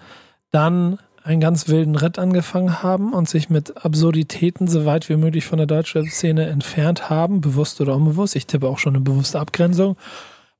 [0.51, 0.97] dann
[1.29, 5.57] einen ganz wilden Ritt angefangen haben und sich mit Absurditäten so weit wie möglich von
[5.57, 8.35] der Deutschrap-Szene entfernt haben, bewusst oder unbewusst.
[8.35, 9.95] Ich tippe auch schon eine bewusste Abgrenzung,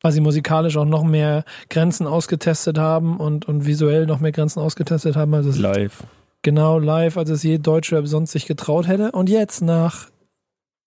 [0.01, 4.60] weil sie musikalisch auch noch mehr Grenzen ausgetestet haben und, und visuell noch mehr Grenzen
[4.60, 5.34] ausgetestet haben.
[5.34, 6.03] Als es live.
[6.43, 9.12] Genau, live, als es je Deutschrap sonst sich getraut hätte.
[9.12, 10.10] Und jetzt nach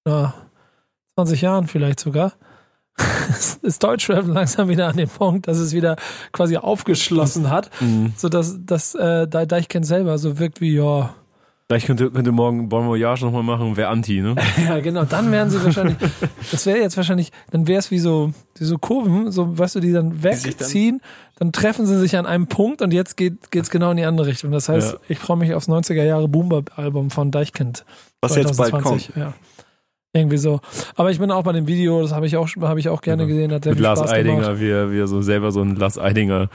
[0.05, 0.33] na,
[1.17, 2.35] 20 Jahren vielleicht sogar,
[3.63, 5.97] ist Deutschrap langsam wieder an dem Punkt, dass es wieder
[6.33, 8.13] quasi aufgeschlossen hat, mhm.
[8.17, 11.15] sodass dass, äh, Deichkind selber so wirkt wie, ja.
[11.69, 14.35] Vielleicht könnte, könnte morgen Bon Voyage nochmal machen, wäre Anti, ne?
[14.69, 15.97] ja, genau, dann wären sie wahrscheinlich,
[16.51, 19.81] das wäre jetzt wahrscheinlich, dann wäre es wie so, wie so Kurven, so, weißt du,
[19.81, 21.01] die dann wegziehen,
[21.39, 24.05] dann, dann, treffen sie sich an einem Punkt und jetzt geht es genau in die
[24.05, 24.53] andere Richtung.
[24.53, 24.99] Das heißt, ja.
[25.09, 27.87] ich freue mich aufs 90er Jahre Boomer-Album von Deichkind.
[28.21, 28.37] Was 2020.
[28.37, 29.17] jetzt bald kommt.
[29.17, 29.35] Ja.
[30.15, 30.61] Irgendwie so.
[30.97, 33.27] Aber ich bin auch bei dem Video, das habe ich auch, habe ich auch gerne
[33.27, 33.51] gesehen.
[33.53, 36.51] Hat Mit Lars Spaß Eidinger, wie er, wie er so selber so ein Lars Eidinger,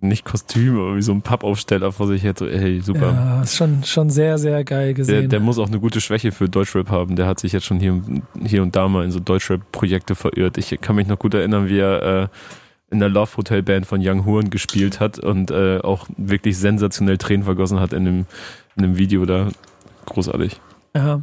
[0.00, 2.50] nicht Kostüm, aber wie so ein Pappaufsteller vor sich hätte.
[2.50, 3.12] Ey, super.
[3.12, 5.22] Ja, ist schon, schon sehr, sehr geil gesehen.
[5.22, 7.14] Der, der muss auch eine gute Schwäche für Deutschrap haben.
[7.14, 8.02] Der hat sich jetzt schon hier,
[8.44, 10.58] hier und da mal in so Deutschrap-Projekte verirrt.
[10.58, 12.28] Ich kann mich noch gut erinnern, wie er äh,
[12.90, 17.18] in der Love Hotel Band von Young Horn gespielt hat und äh, auch wirklich sensationell
[17.18, 18.26] Tränen vergossen hat in dem,
[18.76, 19.48] in dem Video da.
[20.06, 20.60] Großartig.
[20.96, 21.22] Ja,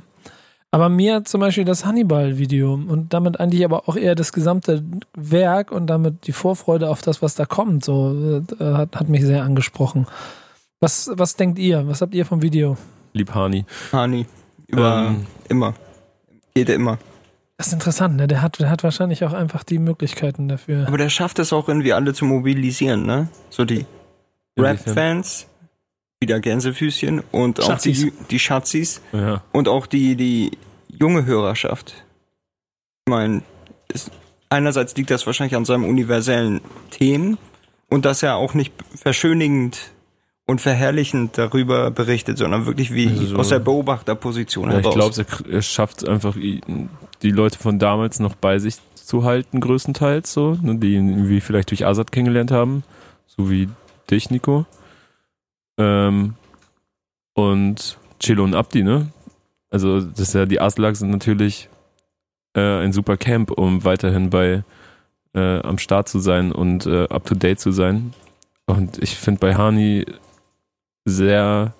[0.75, 4.83] aber mir zum Beispiel das Hannibal-Video und damit eigentlich aber auch eher das gesamte
[5.13, 9.21] Werk und damit die Vorfreude auf das, was da kommt, so äh, hat, hat mich
[9.21, 10.05] sehr angesprochen.
[10.81, 11.87] Was, was denkt ihr?
[11.87, 12.75] Was habt ihr vom Video?
[13.13, 13.63] Lieb Hani.
[13.93, 14.25] Hani.
[14.67, 15.75] Über ähm, immer.
[16.53, 16.97] Jede immer.
[17.55, 18.27] Das ist interessant, ne?
[18.27, 20.89] Der hat, der hat wahrscheinlich auch einfach die Möglichkeiten dafür.
[20.89, 23.29] Aber der schafft es auch irgendwie alle zu mobilisieren, ne?
[23.49, 23.85] So die
[24.59, 25.47] Rap-Fans,
[26.19, 29.43] wieder Gänsefüßchen und auch die, die Schatzis ja.
[29.51, 30.51] und auch die, die
[30.87, 31.93] junge Hörerschaft.
[33.05, 33.41] Ich meine,
[34.49, 37.37] einerseits liegt das wahrscheinlich an seinem universellen Themen
[37.89, 39.91] und dass er auch nicht verschönigend
[40.47, 45.17] und verherrlichend darüber berichtet, sondern wirklich wie also, aus der Beobachterposition ja, heraus.
[45.17, 49.59] Ich glaube, er, schafft es einfach, die Leute von damals noch bei sich zu halten,
[49.59, 52.83] größtenteils so, ne, die ihn irgendwie vielleicht durch Azad kennengelernt haben,
[53.27, 53.69] so wie
[54.09, 54.65] dich, Nico.
[55.77, 56.35] Ähm,
[57.33, 59.11] und Chilo und Abdi, ne?
[59.69, 61.69] Also, das ist ja, die Aslak sind natürlich
[62.55, 64.63] äh, ein super Camp, um weiterhin bei
[65.33, 68.13] äh, am Start zu sein und äh, up to date zu sein.
[68.65, 70.05] Und ich finde bei Hani
[71.03, 71.73] sehr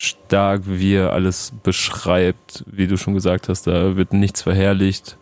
[0.00, 5.18] stark, wie er alles beschreibt, wie du schon gesagt hast, da wird nichts verherrlicht.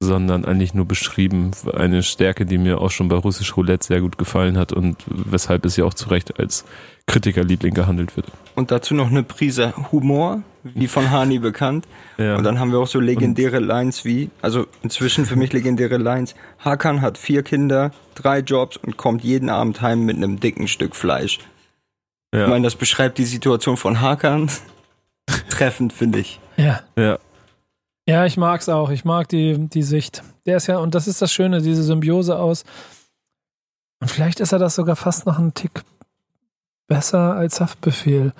[0.00, 1.52] Sondern eigentlich nur beschrieben.
[1.72, 5.64] Eine Stärke, die mir auch schon bei Russisch Roulette sehr gut gefallen hat und weshalb
[5.64, 6.64] es ja auch zu Recht als
[7.06, 8.26] Kritikerliebling gehandelt wird.
[8.54, 11.86] Und dazu noch eine Prise Humor, wie von Hani bekannt.
[12.16, 12.36] Ja.
[12.36, 16.36] Und dann haben wir auch so legendäre Lines wie, also inzwischen für mich legendäre Lines.
[16.60, 20.94] Hakan hat vier Kinder, drei Jobs und kommt jeden Abend heim mit einem dicken Stück
[20.94, 21.40] Fleisch.
[22.32, 22.44] ja.
[22.44, 24.48] Ich meine, das beschreibt die Situation von Hakan.
[25.48, 26.38] Treffend, finde ich.
[26.56, 26.82] Ja.
[26.96, 27.18] ja.
[28.06, 28.90] Ja, ich mag's auch.
[28.90, 30.22] Ich mag die, die Sicht.
[30.46, 32.64] Der ist ja, und das ist das Schöne, diese Symbiose aus.
[34.00, 35.82] Und vielleicht ist er das sogar fast noch einen Tick
[36.86, 38.32] besser als Haftbefehl.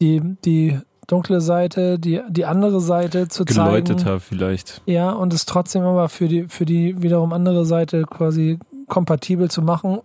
[0.00, 3.64] Die, die dunkle Seite, die, die andere Seite zu zeigen.
[3.84, 4.82] Geläuteter vielleicht.
[4.86, 8.58] Ja, und es trotzdem aber für die, für die wiederum andere Seite quasi
[8.88, 10.00] kompatibel zu machen.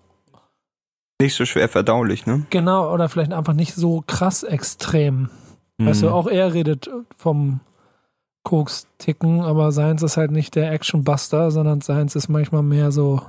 [1.19, 2.45] Nicht so schwer verdaulich, ne?
[2.51, 5.29] Genau, oder vielleicht einfach nicht so krass extrem.
[5.79, 6.13] Weißt du, Mhm.
[6.13, 7.59] auch er redet vom
[8.43, 13.21] Koks-Ticken, aber seins ist halt nicht der Action-Buster, sondern seins ist manchmal mehr so.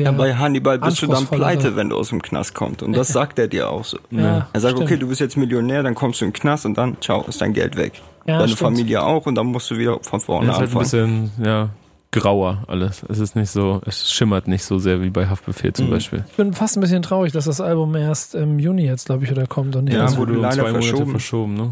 [0.00, 2.82] Ja, bei Hannibal bist du dann pleite, wenn du aus dem Knast kommst.
[2.82, 3.98] Und das sagt er dir auch so.
[4.10, 4.90] Ja, Er sagt, stimmt.
[4.90, 7.40] okay, du bist jetzt Millionär, dann kommst du in den Knast und dann, ciao, ist
[7.40, 7.92] dein Geld weg.
[8.26, 8.58] ja, Deine stimmt.
[8.60, 11.30] Familie auch und dann musst du wieder von vorne Es ist halt ein anfangen.
[11.30, 11.68] bisschen, ja,
[12.10, 13.04] grauer alles.
[13.08, 15.90] Es ist nicht so, es schimmert nicht so sehr wie bei Haftbefehl zum Mhm.
[15.90, 16.24] Beispiel.
[16.30, 19.30] Ich bin fast ein bisschen traurig, dass das Album erst im Juni jetzt, glaube ich,
[19.30, 21.10] wieder kommt und nicht Ja, wurde leider zwei Monate verschoben.
[21.10, 21.70] verschoben, ne?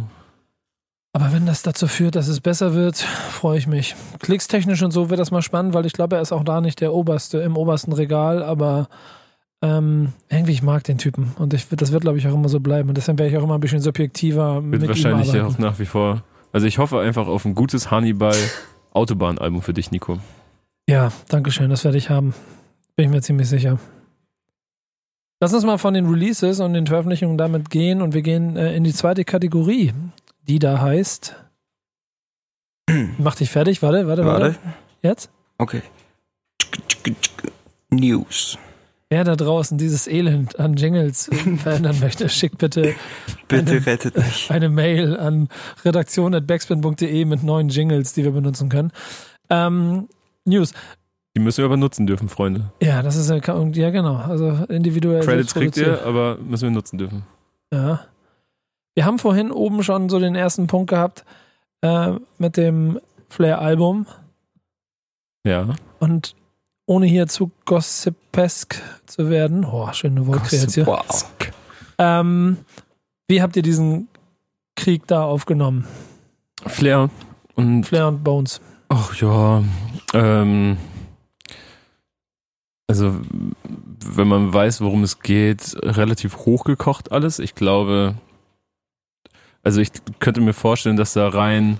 [1.12, 3.96] Aber wenn das dazu führt, dass es besser wird, freue ich mich.
[4.20, 6.81] Klickstechnisch und so wird das mal spannend, weil ich glaube, er ist auch da nicht
[6.81, 8.88] der oberste im obersten Regal, aber
[9.61, 12.61] ähm, irgendwie ich mag den Typen und ich, das wird glaube ich auch immer so
[12.61, 15.46] bleiben und deswegen werde ich auch immer ein bisschen subjektiver Wird mit wahrscheinlich ihm ja
[15.46, 16.23] auch nach wie vor.
[16.53, 18.37] Also ich hoffe einfach auf ein gutes Hannibal
[18.92, 20.18] Autobahnalbum für dich, Nico.
[20.88, 22.35] Ja, danke schön, das werde ich haben.
[22.96, 23.79] Bin ich mir ziemlich sicher.
[25.40, 28.75] Lass uns mal von den Releases und den Veröffentlichungen damit gehen und wir gehen äh,
[28.75, 29.92] in die zweite Kategorie,
[30.50, 31.36] die da heißt.
[33.18, 34.42] Mach dich fertig, warte, warte, warte.
[34.46, 34.58] Warte.
[35.00, 35.30] Jetzt?
[35.58, 35.80] Okay.
[37.90, 38.58] News.
[39.10, 42.94] Wer da draußen dieses Elend an Jingles verändern möchte, schickt bitte
[43.46, 44.50] Bitte Eine- rettet mich.
[44.50, 45.48] eine Mail an
[45.84, 48.90] redaktion.backspin.de mit neuen Jingles, die wir benutzen können.
[49.50, 50.08] Ähm,
[50.44, 50.72] News.
[51.36, 52.72] Die müssen wir aber nutzen dürfen, Freunde.
[52.82, 54.16] Ja, das ist ja, ja genau.
[54.16, 55.22] Also individuell.
[55.24, 57.24] Credits kriegt ihr, aber müssen wir nutzen dürfen.
[57.72, 58.00] Ja.
[58.94, 61.24] Wir haben vorhin oben schon so den ersten Punkt gehabt
[61.83, 64.07] äh, mit dem Flair-Album
[65.46, 65.74] Ja.
[66.00, 66.35] und
[66.87, 70.87] ohne hier zu gossipesk zu werden, oh, schöne Wortkreation.
[70.87, 71.24] Wow.
[71.98, 72.59] Ähm,
[73.29, 74.09] wie habt ihr diesen
[74.74, 75.87] Krieg da aufgenommen?
[76.66, 77.11] Flair
[77.55, 78.61] und Flair und Bones.
[78.88, 79.62] Ach ja,
[80.14, 80.79] ähm,
[82.88, 83.20] also
[84.05, 87.38] wenn man weiß, worum es geht, relativ hochgekocht alles.
[87.38, 88.16] Ich glaube,
[89.62, 91.79] also ich könnte mir vorstellen, dass da rein,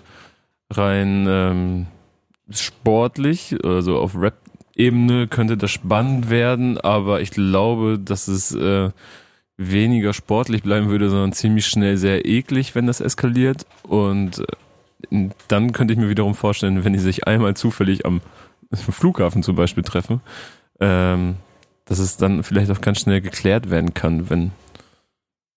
[0.71, 1.87] rein ähm,
[2.51, 8.91] sportlich, also auf Rap-Ebene könnte das spannend werden, aber ich glaube, dass es äh,
[9.57, 13.67] weniger sportlich bleiben würde, sondern ziemlich schnell sehr eklig, wenn das eskaliert.
[13.83, 14.43] Und
[15.11, 18.21] äh, dann könnte ich mir wiederum vorstellen, wenn die sich einmal zufällig am
[18.75, 20.21] Flughafen zum Beispiel treffen,
[20.81, 21.37] ähm,
[21.85, 24.53] dass es dann vielleicht auch ganz schnell geklärt werden kann, wenn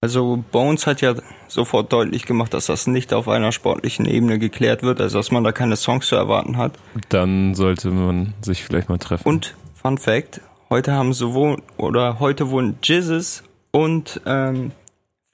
[0.04, 1.16] Also Bones hat ja
[1.48, 5.46] sofort deutlich gemacht, dass das nicht auf einer sportlichen Ebene geklärt wird, also dass man
[5.46, 6.74] da keine Songs zu erwarten hat.
[7.08, 9.26] dann sollte man sich vielleicht mal treffen.
[9.26, 14.72] Und Fun Fact, heute haben sowohl oder heute wurden Jizzes und ähm,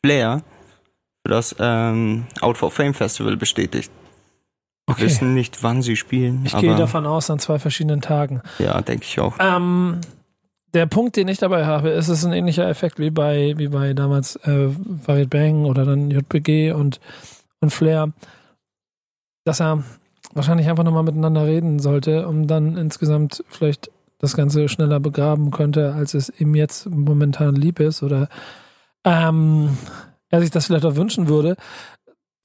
[0.06, 0.44] Flair
[1.26, 3.92] für das ähm, Out for Fame Festival bestätigt.
[4.86, 5.06] Wir Okay.
[5.06, 8.42] wissen nicht, wann sie spielen, Ich aber gehe davon aus, an zwei verschiedenen Tagen.
[8.60, 9.34] ja, denke ich auch.
[9.40, 10.00] Ähm,
[10.74, 13.68] der Punkt, den ich dabei habe, ist es ist ein ähnlicher Effekt wie bei, wie
[13.68, 14.70] bei damals äh,
[15.04, 17.00] Farid Bang oder dann JPG und,
[17.60, 18.12] und Flair,
[19.46, 19.84] dass er
[20.34, 25.94] wahrscheinlich einfach nochmal miteinander reden sollte, um dann insgesamt vielleicht das Ganze schneller begraben könnte,
[25.94, 28.28] als es ihm jetzt momentan lieb ist oder
[29.06, 29.78] ähm,
[30.30, 31.56] er sich das vielleicht auch wünschen würde.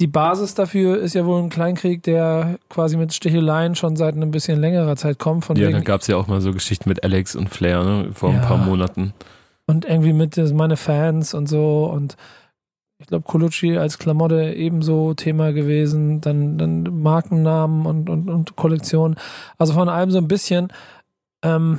[0.00, 4.30] Die Basis dafür ist ja wohl ein Kleinkrieg, der quasi mit Sticheleien schon seit ein
[4.32, 5.44] bisschen längerer Zeit kommt.
[5.44, 8.10] Von ja, da gab es ja auch mal so Geschichten mit Alex und Flair, ne,
[8.12, 8.42] vor ein Ja.
[8.46, 9.12] paar Monaten.
[9.66, 12.16] und irgendwie mit meine Fans und so und
[12.98, 19.16] ich glaube Colucci als Klamotte ebenso Thema gewesen, dann, dann Markennamen und, und, und Kollektion.
[19.58, 20.68] Also von allem so ein bisschen.
[21.42, 21.78] Ähm,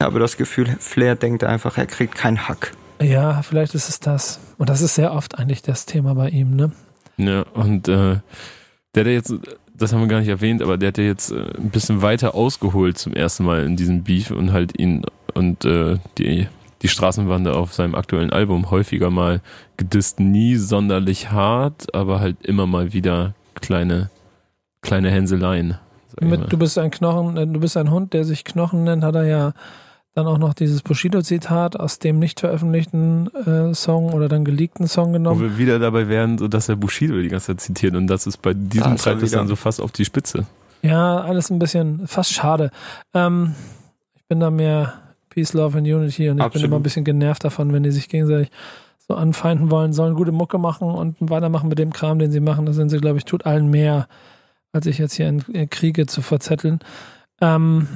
[0.00, 2.72] Ich habe das Gefühl, Flair denkt einfach, er kriegt keinen Hack.
[3.00, 4.38] ja, vielleicht ist es das.
[4.58, 6.72] Und das ist sehr oft eigentlich das Thema bei ihm, ne?
[7.16, 8.18] Ja, und äh,
[8.94, 9.34] der hat ja jetzt,
[9.74, 12.34] das haben wir gar nicht erwähnt, aber der hat ja jetzt äh, ein bisschen weiter
[12.34, 15.02] ausgeholt zum ersten Mal in diesem Beef und halt ihn
[15.34, 16.48] und äh, die,
[16.82, 19.40] die Straßenbande auf seinem aktuellen Album häufiger mal
[19.76, 24.10] gedisst, nie sonderlich hart, aber halt immer mal wieder kleine,
[24.82, 25.78] kleine Hänseleien.
[26.20, 29.14] Mit, du bist ein Knochen, äh, du bist ein Hund, der sich Knochen nennt, hat
[29.14, 29.52] er ja
[30.14, 35.08] dann auch noch dieses Bushido-Zitat aus dem nicht veröffentlichten äh, Song oder dann geleakten Song
[35.08, 35.40] Wo genommen.
[35.40, 38.42] wir wieder dabei wären, so dass er Bushido die ganze Zeit zitiert und das ist
[38.42, 40.46] bei diesem Da ist er treibt es dann so fast auf die Spitze.
[40.82, 42.70] Ja, alles ein bisschen fast schade.
[43.14, 43.54] Ähm,
[44.14, 44.94] ich bin da mehr
[45.30, 46.66] Peace, Love and Unity und ich bin Absolut.
[46.66, 48.50] immer ein bisschen genervt davon, wenn die sich gegenseitig
[49.08, 52.66] so anfeinden wollen, sollen gute Mucke machen und weitermachen mit dem Kram, den sie machen.
[52.66, 54.08] Das sind sie, glaube ich, tut allen mehr,
[54.72, 56.80] als ich jetzt hier in, in Kriege zu verzetteln.
[57.40, 57.88] Ähm,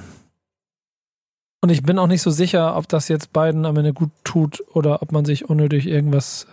[1.66, 4.62] und ich bin auch nicht so sicher, ob das jetzt beiden am Ende gut tut
[4.72, 6.46] oder ob man sich unnötig irgendwas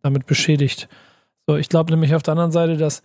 [0.00, 0.88] damit beschädigt.
[1.48, 3.02] So, ich glaube nämlich auf der anderen Seite, dass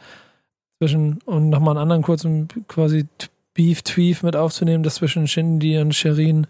[0.78, 3.08] zwischen, und nochmal einen anderen kurzen quasi
[3.56, 6.46] Beef-Tweef mit aufzunehmen, dass zwischen Shindy und Sherin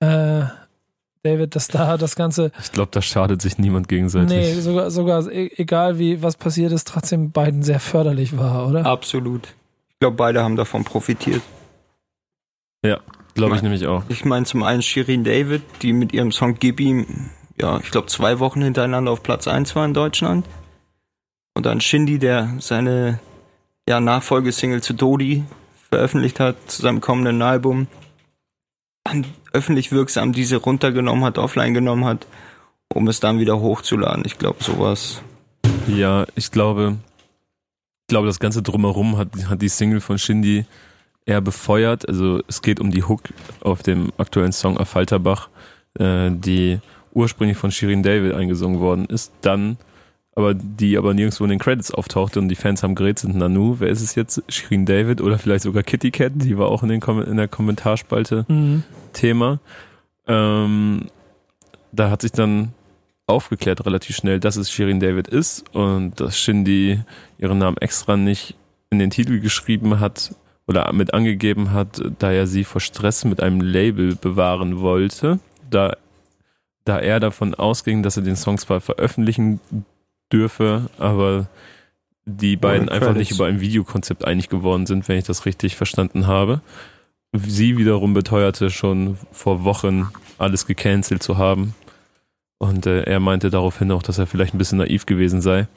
[0.00, 0.46] äh,
[1.22, 4.28] David, dass da das Ganze, Ich glaube, da schadet sich niemand gegenseitig.
[4.36, 8.86] nee, sogar, sogar e- egal wie was passiert ist, trotzdem beiden sehr förderlich war, oder?
[8.86, 9.54] Absolut.
[9.90, 11.42] Ich glaube, beide haben davon profitiert.
[13.36, 14.02] Glaube ich nämlich auch.
[14.08, 17.28] Ich meine zum einen Shirin David, die mit ihrem Song Gib ihm,
[17.60, 20.46] ja, ich glaube zwei Wochen hintereinander auf Platz 1 war in Deutschland.
[21.54, 23.20] Und dann Shindy, der seine
[23.86, 25.44] ja, Nachfolgesingle zu Dodi
[25.90, 27.88] veröffentlicht hat, zu seinem kommenden Album.
[29.04, 32.26] Dann öffentlich wirksam diese runtergenommen hat, offline genommen hat,
[32.92, 34.24] um es dann wieder hochzuladen.
[34.24, 35.20] Ich glaube, sowas.
[35.86, 36.96] Ja, ich glaube,
[38.02, 40.64] ich glaube, das Ganze drumherum hat, hat die Single von Shindy
[41.26, 42.08] eher befeuert.
[42.08, 43.22] Also es geht um die Hook
[43.60, 45.48] auf dem aktuellen Song Affalterbach,
[45.98, 46.78] äh, die
[47.12, 49.76] ursprünglich von Shirin David eingesungen worden ist, dann
[50.34, 53.88] aber die aber nirgendwo in den Credits auftauchte und die Fans haben gerätselt, Nanu, wer
[53.88, 54.42] ist es jetzt?
[54.50, 57.48] Shirin David oder vielleicht sogar Kitty Cat, die war auch in, den Kom in der
[57.48, 58.82] Kommentarspalte Mhm.
[59.14, 59.60] Thema.
[60.26, 61.06] Ähm,
[61.90, 62.72] da hat sich dann
[63.26, 67.00] aufgeklärt relativ schnell, dass es Shirin David ist und dass Shindy
[67.38, 68.56] ihren Namen extra nicht
[68.90, 70.34] in den Titel geschrieben hat
[70.66, 75.38] oder mit angegeben hat, da er sie vor Stress mit einem Label bewahren wollte,
[75.70, 75.96] da,
[76.84, 79.60] da er davon ausging, dass er den Song zwar veröffentlichen
[80.32, 81.46] dürfe, aber
[82.24, 86.26] die beiden einfach nicht über ein Videokonzept einig geworden sind, wenn ich das richtig verstanden
[86.26, 86.60] habe.
[87.32, 90.08] Sie wiederum beteuerte schon vor Wochen
[90.38, 91.74] alles gecancelt zu haben.
[92.58, 95.68] Und äh, er meinte daraufhin auch, dass er vielleicht ein bisschen naiv gewesen sei.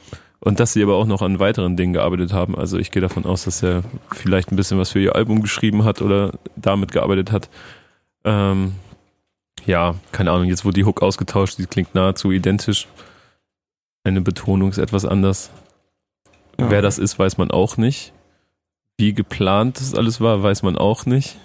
[0.41, 2.55] Und dass sie aber auch noch an weiteren Dingen gearbeitet haben.
[2.57, 5.83] Also ich gehe davon aus, dass er vielleicht ein bisschen was für ihr Album geschrieben
[5.83, 7.49] hat oder damit gearbeitet hat.
[8.23, 8.73] Ähm,
[9.65, 12.87] ja, keine Ahnung, jetzt wurde die Hook ausgetauscht, die klingt nahezu identisch.
[14.05, 15.51] Eine Betonung ist etwas anders.
[16.57, 16.71] Ja.
[16.71, 18.13] Wer das ist, weiß man auch nicht.
[18.97, 21.37] Wie geplant das alles war, weiß man auch nicht.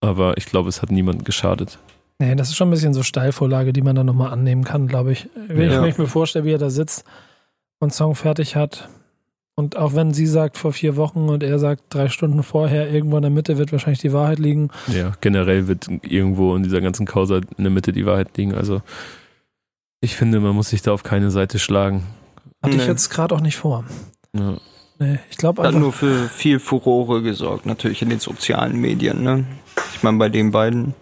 [0.00, 1.78] Aber ich glaube, es hat niemandem geschadet.
[2.18, 5.12] Nee, das ist schon ein bisschen so Steilvorlage, die man dann nochmal annehmen kann, glaube
[5.12, 5.28] ich.
[5.48, 5.76] Wenn Ja.
[5.80, 7.04] ich mich mir vorstelle, wie er da sitzt
[7.78, 8.88] und Song fertig hat.
[9.58, 13.16] Und auch wenn sie sagt vor vier Wochen und er sagt drei Stunden vorher, irgendwo
[13.16, 14.68] in der Mitte wird wahrscheinlich die Wahrheit liegen.
[14.88, 18.54] Ja, generell wird irgendwo in dieser ganzen Causa in der Mitte die Wahrheit liegen.
[18.54, 18.82] Also
[20.02, 22.02] ich finde, man muss sich da auf keine Seite schlagen.
[22.62, 22.88] Hatte ich Nee.
[22.88, 23.84] jetzt gerade auch nicht vor.
[24.34, 24.56] Ja.
[24.98, 29.44] Nee, ich glaube Hat nur für viel Furore gesorgt, natürlich in den sozialen Medien, ne?
[29.94, 30.94] Ich meine, bei den beiden.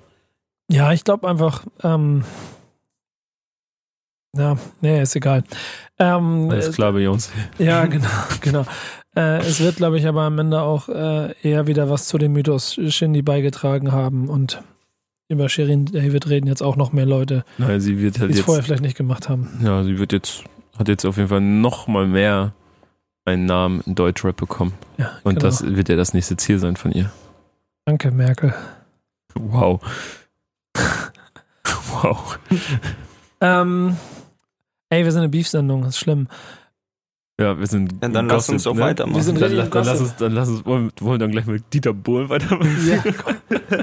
[0.70, 2.24] Ja, ich glaube einfach, ähm,
[4.36, 5.44] ja, nee, ist egal.
[5.98, 7.30] Ähm, Alles klar bei uns.
[7.58, 8.08] Ja, genau,
[8.40, 8.64] genau.
[9.16, 12.32] Äh, es wird, glaube ich, aber am Ende auch äh, eher wieder was zu dem
[12.32, 14.62] Mythos Shindy beigetragen haben und
[15.28, 18.38] über Shirin David reden jetzt auch noch mehr Leute, Naja, sie wird die halt es
[18.38, 19.60] jetzt, vorher vielleicht nicht gemacht haben.
[19.62, 20.44] ja, sie wird jetzt,
[20.78, 22.52] hat jetzt auf jeden Fall noch mal mehr
[23.24, 24.74] einen Namen in Deutschrap bekommen.
[24.98, 25.46] Ja, Und genau.
[25.46, 27.10] das wird ja das nächste Ziel sein von ihr.
[27.86, 28.52] Danke, Merkel.
[29.34, 29.80] Wow.
[32.02, 32.38] wow.
[33.40, 33.96] Ähm,
[34.94, 36.28] ey, wir sind eine Beef-Sendung, das ist schlimm.
[37.40, 37.94] Ja, wir sind.
[38.00, 38.82] Ja, dann lass uns doch ne?
[38.82, 39.16] weitermachen.
[39.16, 41.46] Wir sind Dann, dann, im lass uns, dann lass uns, wollen, wollen wir dann gleich
[41.46, 42.78] mit Dieter Bohlen weitermachen?
[42.86, 43.02] Ja,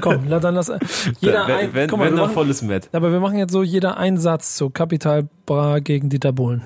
[0.00, 0.68] komm dann lass.
[1.20, 2.88] Jeder wenn, ein, wenn, mal, wenn wir noch machen, volles Met.
[2.92, 6.62] aber wir machen jetzt so jeder einen Satz zu Kapital Bra gegen Dieter Bohlen.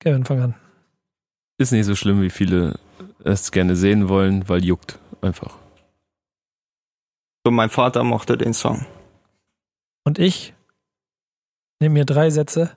[0.00, 0.54] Kevin, fang an.
[1.58, 2.78] Ist nicht so schlimm, wie viele
[3.24, 5.56] es gerne sehen wollen, weil juckt einfach.
[7.44, 8.86] So, mein Vater mochte den Song.
[10.04, 10.54] Und ich
[11.80, 12.70] nehme mir drei Sätze,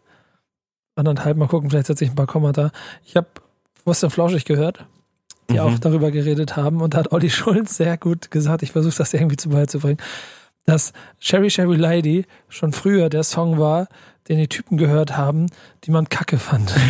[1.01, 2.71] anderthalb, mal gucken, vielleicht setze ich ein paar Kommata.
[3.05, 3.27] Ich habe
[3.85, 4.85] Wurst und Flauschig gehört,
[5.49, 5.59] die Mhm.
[5.59, 9.13] auch darüber geredet haben und da hat Olli Schulz sehr gut gesagt, ich versuche das
[9.13, 9.97] irgendwie zu beizubringen,
[10.65, 13.87] dass Sherry Sherry Lady schon früher der Song war,
[14.29, 15.47] den die Typen gehört haben,
[15.83, 16.73] die man kacke fand.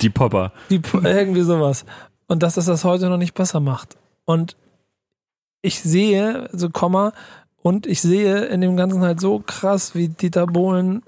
[0.00, 0.52] Die Popper.
[0.70, 1.84] Die, irgendwie sowas.
[2.26, 3.96] Und dass das das heute noch nicht besser macht.
[4.24, 4.56] Und
[5.62, 7.12] ich sehe, so Komma,
[7.62, 11.02] und ich sehe in dem Ganzen halt so krass, wie Dieter Bohlen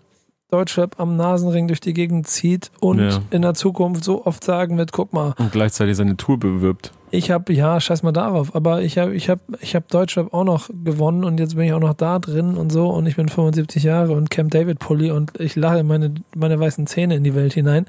[0.51, 3.21] Deutschrap am Nasenring durch die Gegend zieht und Ja.
[3.31, 6.93] in der Zukunft so oft sagen wird, guck mal, Und gleichzeitig seine Tour bewirbt.
[7.11, 10.45] ich habe, ja, scheiß mal darauf, aber ich habe ich hab, ich hab Deutschrap auch
[10.45, 13.29] noch gewonnen und jetzt bin ich auch noch da drin und so und ich bin
[13.29, 17.35] 75 Jahre und Camp David Pulli und ich lache meine, meine weißen Zähne in die
[17.35, 17.85] Welt hinein,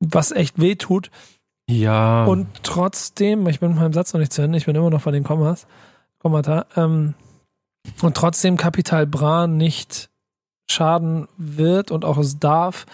[0.00, 1.10] was echt weh tut.
[1.68, 2.24] Ja.
[2.26, 5.02] Und trotzdem, ich bin mit meinem Satz noch nicht zu Ende, ich bin immer noch
[5.02, 5.66] bei den Kommas,
[6.20, 7.14] Kommata, ähm,
[8.00, 10.08] und trotzdem Kapital Bra nicht
[10.66, 12.86] schaden wird und auch es darf,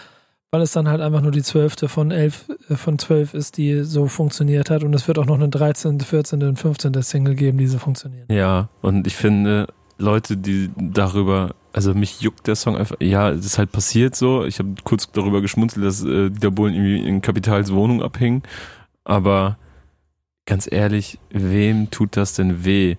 [0.50, 3.84] weil es dann halt einfach nur die zwölfte von elf, äh, von zwölf ist, die
[3.84, 6.42] so funktioniert hat und es wird auch noch eine 13., 14.
[6.42, 7.02] und 15.
[7.02, 8.26] Single geben, die so funktionieren.
[8.30, 9.68] Ja, und ich finde,
[9.98, 14.44] Leute, die darüber, also mich juckt der Song einfach, ja, es ist halt passiert so.
[14.44, 18.42] Ich habe kurz darüber geschmunzelt, dass äh, Dieter Bohlen irgendwie in Kapitals Wohnung abhing.
[19.04, 19.56] Aber
[20.46, 22.96] ganz ehrlich, wem tut das denn weh?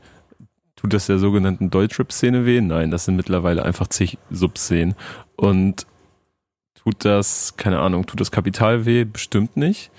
[0.82, 2.60] Tut das der sogenannten Deutschrap-Szene weh?
[2.60, 4.96] Nein, das sind mittlerweile einfach zig Subszenen.
[5.36, 5.86] Und
[6.74, 9.04] tut das, keine Ahnung, tut das Kapital weh?
[9.04, 9.92] Bestimmt nicht.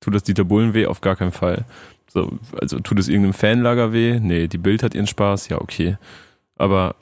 [0.00, 0.86] Tut das Dieter Bohlen weh?
[0.86, 1.66] Auf gar keinen Fall.
[2.08, 4.18] So, also tut es irgendeinem Fanlager weh?
[4.18, 5.98] Nee, die Bild hat ihren Spaß, ja, okay.
[6.56, 6.94] Aber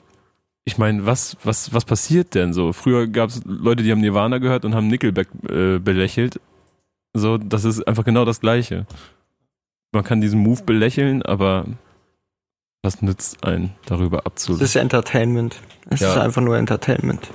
[0.65, 2.73] ich meine, was, was, was passiert denn so?
[2.73, 6.41] Früher gab es Leute, die haben Nirvana gehört und haben Nickelback äh, belächelt.
[7.13, 8.85] So, das ist einfach genau das Gleiche.
[9.93, 11.67] Man kann diesen Move belächeln, aber
[12.83, 14.65] was nützt einen, darüber Es abzulehnen?
[14.65, 15.55] ist Entertainment.
[15.89, 16.11] Es Ja.
[16.11, 17.31] ist einfach nur Entertainment.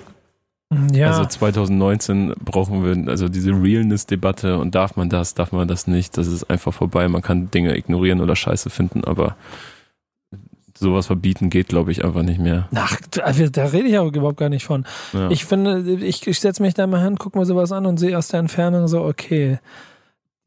[0.93, 5.87] Ja, Also 2019 brauchen wir also diese Realness-Debatte und darf man das, darf man das
[5.87, 7.09] nicht, das ist einfach vorbei.
[7.09, 9.35] Man kann Dinge ignorieren oder Scheiße finden, aber
[10.77, 12.69] sowas verbieten geht, glaube ich, einfach nicht mehr.
[12.75, 14.85] ach, da, da rede ich aber überhaupt gar nicht von.
[15.15, 15.31] Ja.
[15.31, 18.17] Ich finde, ich, ich setze mich da mal hin, guck mir sowas an und sehe
[18.17, 19.59] aus der Entfernung so, okay,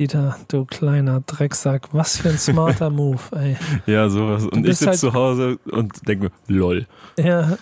[0.02, 3.56] Dieter, du kleiner Drecksack, was für ein smarter Move, ey.
[3.86, 4.48] Ja, sowas.
[4.48, 6.88] Und ich sitze halt- zu Hause und denke mir, lol.
[7.20, 7.56] Ja,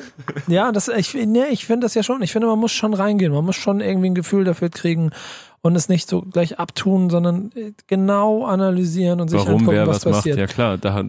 [0.47, 2.21] ja das, ich, nee, ich finde das ja schon.
[2.21, 3.33] Ich finde, man muss schon reingehen.
[3.33, 5.11] Man muss schon irgendwie ein Gefühl dafür kriegen
[5.61, 9.87] und es nicht so gleich abtun, sondern äh, genau analysieren und sich Warum angucken, wer
[9.87, 10.13] was, was macht?
[10.19, 10.37] passiert.
[10.37, 11.03] Ja klar, da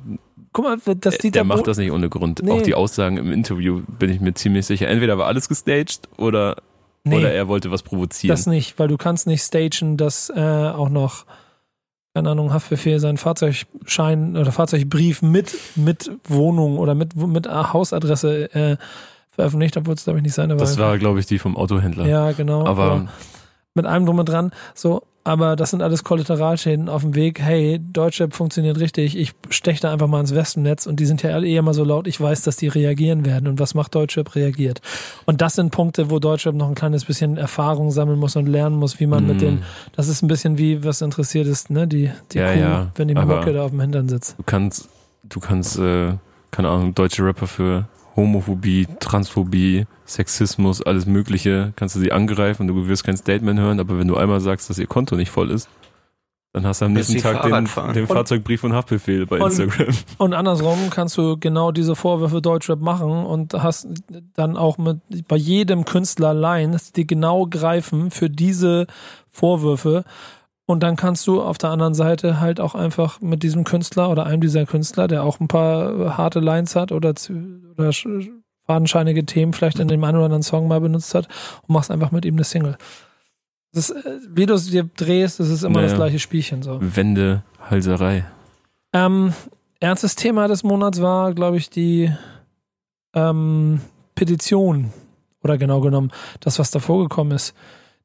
[0.52, 2.42] Guck mal, dass der, Dieter der macht das nicht ohne Grund.
[2.42, 2.50] Nee.
[2.50, 4.88] Auch die Aussagen im Interview bin ich mir ziemlich sicher.
[4.88, 6.56] Entweder war alles gestaged oder,
[7.04, 8.34] Nee, oder er wollte was provozieren.
[8.34, 11.24] das nicht, weil du kannst nicht stagen, dass äh, auch noch,
[12.14, 18.76] keine Ahnung, Haftbefehl seinen Fahrzeugschein oder Fahrzeugbrief mit, mit Wohnung oder mit, mit Hausadresse äh,
[19.30, 22.06] veröffentlicht, obwohl es, glaube ich, nicht seine das war, glaube ich, die vom Autohändler.
[22.06, 22.66] Ja, genau.
[22.66, 23.08] Aber
[23.74, 24.52] mit allem drum und dran.
[24.74, 27.40] So, aber das sind alles Kollateralschäden auf dem Weg.
[27.40, 29.16] Hey, Deutschrap funktioniert richtig.
[29.18, 31.84] Ich steche da einfach mal ins Wespennetz und die sind ja alle eh immer so
[31.84, 32.06] laut.
[32.06, 33.46] Ich weiß, dass die reagieren werden.
[33.46, 34.34] Und was macht Deutschrap?
[34.34, 34.80] Reagiert.
[35.26, 38.76] Und das sind Punkte, wo Deutschrap noch ein kleines bisschen Erfahrung sammeln muss und lernen
[38.76, 39.40] muss, wie man mit Mm.
[39.40, 39.62] den,
[39.94, 43.08] das ist ein bisschen wie, was interessiert ist, ne, die, die Ja, Kuh, ja, wenn
[43.08, 44.36] die Mucke da auf dem Hintern sitzt.
[44.38, 44.88] du kannst,
[45.24, 46.14] du kannst, äh,
[46.50, 47.86] keine Ahnung, deutsche Rapper für
[48.20, 53.98] Homophobie, Transphobie, Sexismus, alles Mögliche, kannst du sie angreifen, du wirst kein Statement hören, aber
[53.98, 55.68] wenn du einmal sagst, dass ihr Konto nicht voll ist,
[56.52, 59.94] dann hast du am nächsten Tag den, den Fahrzeugbrief und Haftbefehl bei und- Instagram.
[60.18, 63.86] Und andersrum kannst du genau diese Vorwürfe Deutschrap machen und hast
[64.34, 64.98] dann auch mit
[65.28, 68.88] bei jedem Künstler Lines, die genau greifen für diese
[69.28, 70.04] Vorwürfe.
[70.70, 74.24] Und dann kannst du auf der anderen Seite halt auch einfach mit diesem Künstler oder
[74.26, 77.08] einem dieser Künstler, der auch ein paar harte Lines hat oder,
[77.76, 78.28] oder sch-
[78.66, 81.26] fadenscheinige Themen vielleicht in dem einen oder anderen Song mal benutzt hat
[81.66, 82.76] und machst einfach mit ihm eine Single.
[83.72, 86.04] Das äh, wie du es dir drehst, das ist immer das Naja.
[86.04, 86.78] gleiche Spielchen so.
[86.80, 88.24] Wende, Halserei.
[88.92, 89.32] Ähm,
[89.80, 92.12] ernstes Thema des Monats war, glaube ich, die
[93.14, 93.80] ähm,
[94.14, 94.92] Petition.
[95.42, 97.54] Oder genau genommen, das, was davor gekommen ist.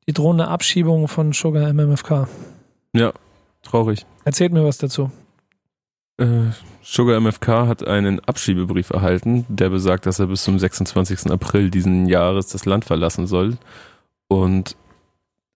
[0.07, 2.27] Die drohende Abschiebung von Sugar MMFK.
[3.63, 4.05] Traurig.
[4.23, 5.11] Erzählt mir was dazu.
[6.17, 11.31] Äh, Sugar MFK hat einen Abschiebebrief erhalten, der besagt, dass er bis zum 26.
[11.31, 13.57] April diesen Jahres das Land verlassen soll
[14.27, 14.77] und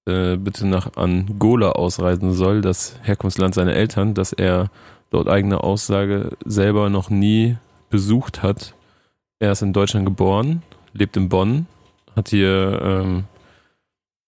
[0.05, 4.69] äh, bitte nach Angola ausreisen soll, das Herkunftsland seiner Eltern, das er
[5.11, 7.57] laut eigener Aussage selber noch nie
[7.89, 8.73] besucht hat.
[9.39, 10.63] Er ist in Deutschland geboren,
[10.93, 11.67] lebt in Bonn,
[12.15, 13.23] hat hier ähm,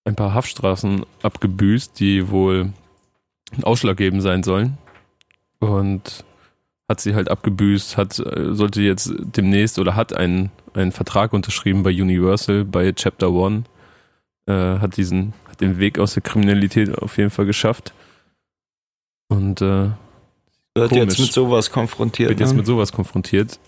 [0.06, 2.72] ein paar Haftstraßen abgebüßt, die wohl
[3.64, 4.78] ausschlaggebend sein sollen
[5.60, 6.24] und
[6.90, 11.84] hat sie halt abgebüßt, hat, äh, sollte jetzt demnächst oder hat einen, einen Vertrag unterschrieben
[11.84, 13.64] bei Universal, bei Chapter One,
[14.46, 17.94] äh, hat diesen, hat den Weg aus der Kriminalität auf jeden Fall geschafft
[19.32, 19.90] und äh,
[20.76, 22.30] Wird jetzt mit sowas konfrontiert.
[22.30, 22.58] wird jetzt ne?
[22.58, 23.60] mit sowas konfrontiert.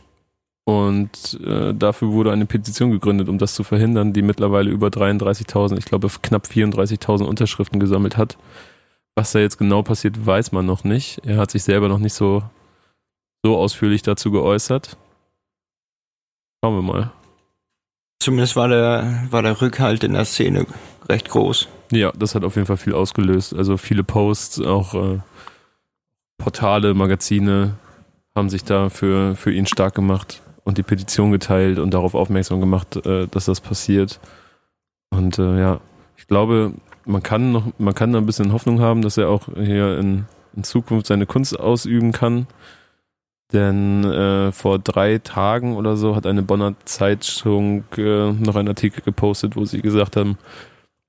[0.65, 5.77] Und äh, dafür wurde eine Petition gegründet, um das zu verhindern, die mittlerweile über 33.000,
[5.77, 8.37] ich glaube knapp 34.000 Unterschriften gesammelt hat.
[9.15, 11.21] Was da jetzt genau passiert, weiß man noch nicht.
[11.25, 12.43] Er hat sich selber noch nicht so,
[13.43, 14.97] so ausführlich dazu geäußert.
[16.63, 17.11] Schauen wir mal.
[18.19, 20.65] Zumindest war der, war der Rückhalt in der Szene
[21.09, 21.67] recht groß.
[21.91, 23.53] Ja, das hat auf jeden Fall viel ausgelöst.
[23.53, 25.19] Also viele Posts, auch äh,
[26.37, 27.75] Portale, Magazine
[28.35, 32.59] haben sich da für, für ihn stark gemacht und die Petition geteilt und darauf aufmerksam
[32.59, 34.19] gemacht, äh, dass das passiert.
[35.09, 35.79] Und äh, ja,
[36.17, 36.73] ich glaube,
[37.05, 40.25] man kann noch, man kann da ein bisschen Hoffnung haben, dass er auch hier in,
[40.55, 42.47] in Zukunft seine Kunst ausüben kann.
[43.51, 49.01] Denn äh, vor drei Tagen oder so hat eine Bonner Zeitung äh, noch einen Artikel
[49.01, 50.37] gepostet, wo sie gesagt haben,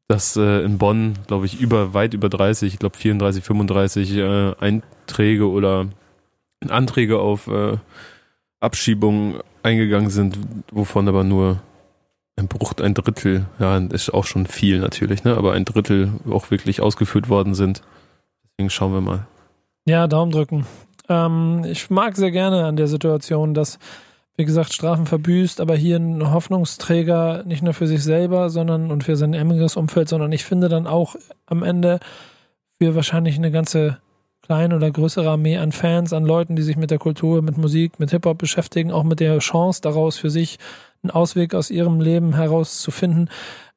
[0.08, 4.54] dass äh, in Bonn, glaube ich, über weit über 30, ich glaube 34, 35 äh,
[4.60, 5.86] Einträge oder
[6.68, 7.78] Anträge auf äh,
[8.60, 10.38] Abschiebung eingegangen sind,
[10.70, 11.62] wovon aber nur
[12.44, 15.36] ein Bruch, ein Drittel, ja, ist auch schon viel natürlich, ne?
[15.36, 17.82] aber ein Drittel auch wirklich ausgeführt worden sind.
[18.44, 19.26] Deswegen schauen wir mal.
[19.86, 20.66] Ja, Daumen drücken.
[21.08, 23.78] Ähm, ich mag sehr gerne an der Situation, dass,
[24.36, 29.04] wie gesagt, Strafen verbüßt, aber hier ein Hoffnungsträger nicht nur für sich selber, sondern und
[29.04, 31.16] für sein emmiges Umfeld, sondern ich finde dann auch
[31.46, 32.00] am Ende
[32.80, 33.98] für wahrscheinlich eine ganze
[34.42, 37.98] kleine oder größere Armee an Fans, an Leuten, die sich mit der Kultur, mit Musik,
[37.98, 40.58] mit Hip-Hop beschäftigen, auch mit der Chance daraus für sich
[41.04, 43.30] einen Ausweg aus ihrem Leben herauszufinden.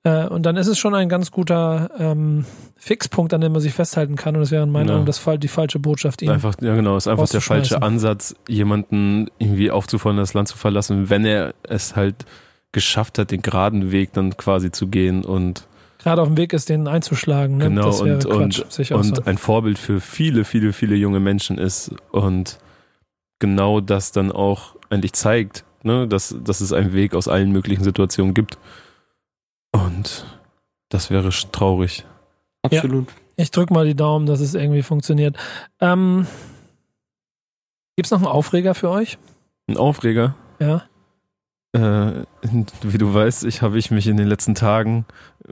[0.04, 2.46] Äh, und dann ist es schon ein ganz guter ähm,
[2.78, 4.36] Fixpunkt, an dem man sich festhalten kann.
[4.36, 6.22] Und es wäre in meiner Meinung das, die falsche Botschaft.
[6.22, 10.58] Ihn einfach, ja, genau, ist einfach der falsche Ansatz, jemanden irgendwie aufzufordern, das Land zu
[10.58, 12.26] verlassen, wenn er es halt
[12.72, 15.68] geschafft hat, den geraden Weg dann quasi zu gehen und
[15.98, 17.58] gerade auf dem Weg ist, den einzuschlagen.
[17.58, 17.66] Ne?
[17.66, 19.24] Genau, das und, Quatsch, und, und so.
[19.26, 22.60] ein Vorbild für viele, viele, viele junge Menschen ist und
[23.40, 26.08] genau das dann auch eigentlich zeigt, ne?
[26.08, 28.58] dass, dass es einen Weg aus allen möglichen Situationen gibt.
[29.72, 30.26] Und
[30.90, 32.06] das wäre traurig.
[32.64, 33.08] Absolut.
[33.08, 35.38] Ja, ich drücke mal die Daumen, dass es irgendwie funktioniert.
[35.80, 36.28] Ähm,
[37.96, 39.18] Gibt es noch einen Aufreger für euch?
[39.68, 40.36] Ein Aufreger?
[40.60, 40.84] Ja.
[41.74, 42.24] Äh,
[42.82, 45.06] wie du weißt, ich habe ich mich in den letzten Tagen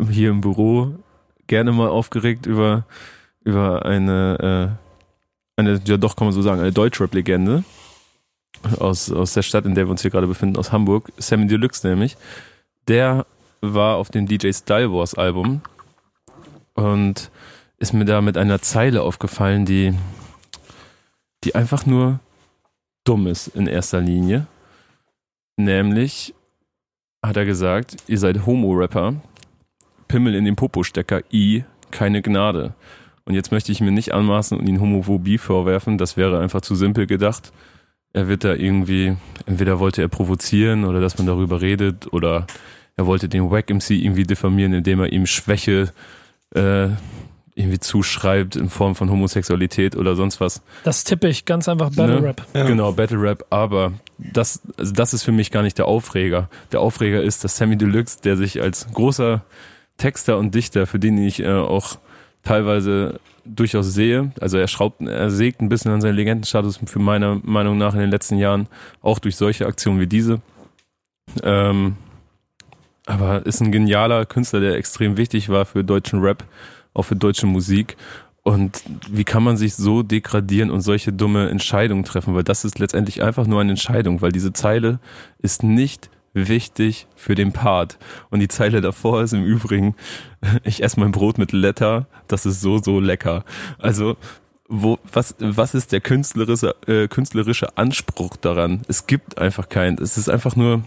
[0.10, 0.96] hier im Büro
[1.48, 2.86] gerne mal aufgeregt über,
[3.44, 4.78] über eine,
[5.58, 7.64] äh, eine, ja doch kann man so sagen, eine Deutschrap-Legende
[8.80, 11.88] aus, aus der Stadt, in der wir uns hier gerade befinden, aus Hamburg, Sammy Deluxe
[11.88, 12.18] nämlich.
[12.88, 13.26] Der
[13.62, 15.62] war auf dem DJ Style Wars Album
[16.74, 17.32] und
[17.78, 19.94] ist mir da mit einer Zeile aufgefallen, die,
[21.44, 22.20] die einfach nur
[23.04, 24.48] dumm ist in erster Linie.
[25.58, 26.34] Nämlich
[27.24, 29.16] hat er gesagt, ihr seid Homo-Rapper,
[30.08, 32.76] Pimmel in den Popo-Stecker, I, keine Gnade.
[33.26, 36.76] Und jetzt möchte ich mir nicht anmaßen und ihn Homophobie vorwerfen, das wäre einfach zu
[36.76, 37.52] simpel gedacht.
[38.16, 42.48] Er wird da irgendwie, entweder wollte er provozieren oder dass man darüber redet oder
[42.96, 45.92] er wollte den Wack MC irgendwie diffamieren, indem er ihm Schwäche
[46.52, 46.88] äh,
[47.56, 50.62] irgendwie zuschreibt in Form von Homosexualität oder sonst was.
[50.86, 52.28] Das tippe ich ganz einfach Battle ne?
[52.28, 52.48] Rap.
[52.54, 52.64] Ja.
[52.64, 56.50] Genau, Battle Rap, aber das, also das ist für mich gar nicht der Aufreger.
[56.72, 59.44] Der Aufreger ist, dass Sammy Deluxe, der sich als großer
[59.98, 61.98] Texter und Dichter, für den ich äh, auch
[62.44, 67.40] teilweise durchaus sehe, also er schraubt, er sägt ein bisschen an seinen Legendenstatus für meiner
[67.44, 68.68] Meinung nach in den letzten Jahren,
[69.02, 70.42] auch durch solche Aktionen wie diese.
[71.44, 71.96] Ähm,
[73.06, 76.44] aber ist ein genialer Künstler, der extrem wichtig war für deutschen Rap
[76.96, 77.96] auch für deutsche Musik.
[78.42, 82.34] Und wie kann man sich so degradieren und solche dumme Entscheidungen treffen?
[82.36, 85.00] Weil das ist letztendlich einfach nur eine Entscheidung, weil diese Zeile
[85.40, 87.98] ist nicht wichtig für den Part.
[88.30, 89.96] Und die Zeile davor ist im Übrigen,
[90.64, 93.44] ich esse mein Brot mit Letter, das ist so, so lecker.
[93.80, 94.18] Also,
[94.68, 98.82] wo, was, was ist der künstlerische, äh, künstlerische Anspruch daran?
[98.88, 99.98] Es gibt einfach keinen.
[100.00, 100.84] Es ist einfach nur,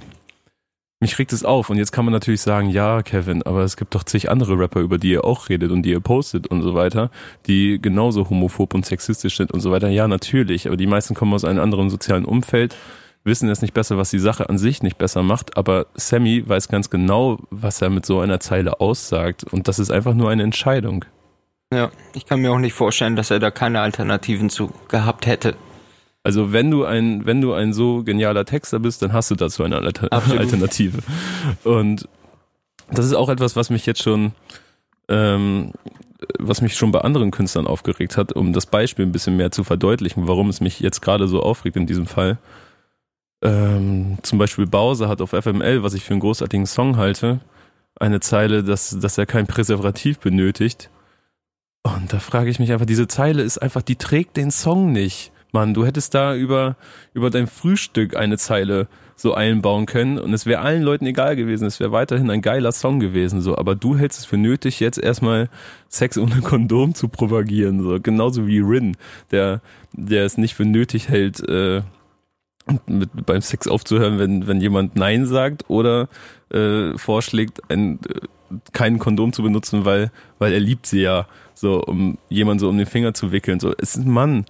[1.00, 1.70] mich regt es auf.
[1.70, 4.80] Und jetzt kann man natürlich sagen, ja, Kevin, aber es gibt doch zig andere Rapper,
[4.80, 7.10] über die ihr auch redet und die ihr postet und so weiter,
[7.46, 9.88] die genauso homophob und sexistisch sind und so weiter.
[9.88, 12.76] Ja, natürlich, aber die meisten kommen aus einem anderen sozialen Umfeld,
[13.24, 16.68] wissen es nicht besser, was die Sache an sich nicht besser macht, aber Sammy weiß
[16.68, 19.44] ganz genau, was er mit so einer Zeile aussagt.
[19.44, 21.04] Und das ist einfach nur eine Entscheidung.
[21.72, 25.54] Ja, ich kann mir auch nicht vorstellen, dass er da keine Alternativen zu gehabt hätte.
[26.24, 29.62] Also wenn du ein, wenn du ein so genialer Texter bist, dann hast du dazu
[29.62, 29.76] eine
[30.10, 30.40] Absolut.
[30.40, 30.98] Alternative.
[31.64, 32.08] Und
[32.90, 34.32] das ist auch etwas, was mich jetzt schon,
[35.08, 35.72] ähm,
[36.38, 39.62] was mich schon bei anderen Künstlern aufgeregt hat, um das Beispiel ein bisschen mehr zu
[39.62, 42.38] verdeutlichen, warum es mich jetzt gerade so aufregt in diesem Fall.
[43.42, 47.40] Ähm, zum Beispiel Bowser hat auf FML, was ich für einen großartigen Song halte,
[47.98, 50.90] eine Zeile, dass, dass er kein Präservativ benötigt.
[51.82, 55.32] Und da frage ich mich einfach, diese Zeile ist einfach, die trägt den Song nicht.
[55.52, 56.76] Mann, du hättest da über,
[57.14, 61.66] über dein Frühstück eine Zeile so einbauen können und es wäre allen Leuten egal gewesen.
[61.66, 63.56] Es wäre weiterhin ein geiler Song gewesen, so.
[63.56, 65.48] Aber du hältst es für nötig, jetzt erstmal
[65.88, 67.98] Sex ohne Kondom zu propagieren, so.
[68.00, 68.96] Genauso wie Rin,
[69.30, 69.60] der,
[69.92, 71.82] der es nicht für nötig hält, äh,
[72.86, 76.08] mit, beim Sex aufzuhören, wenn, wenn jemand Nein sagt oder
[76.50, 78.20] äh, vorschlägt, ein, äh,
[78.72, 82.78] kein Kondom zu benutzen, weil, weil er liebt sie ja, so, um jemanden so um
[82.78, 83.60] den Finger zu wickeln.
[83.60, 84.46] So, es ist ein Mann.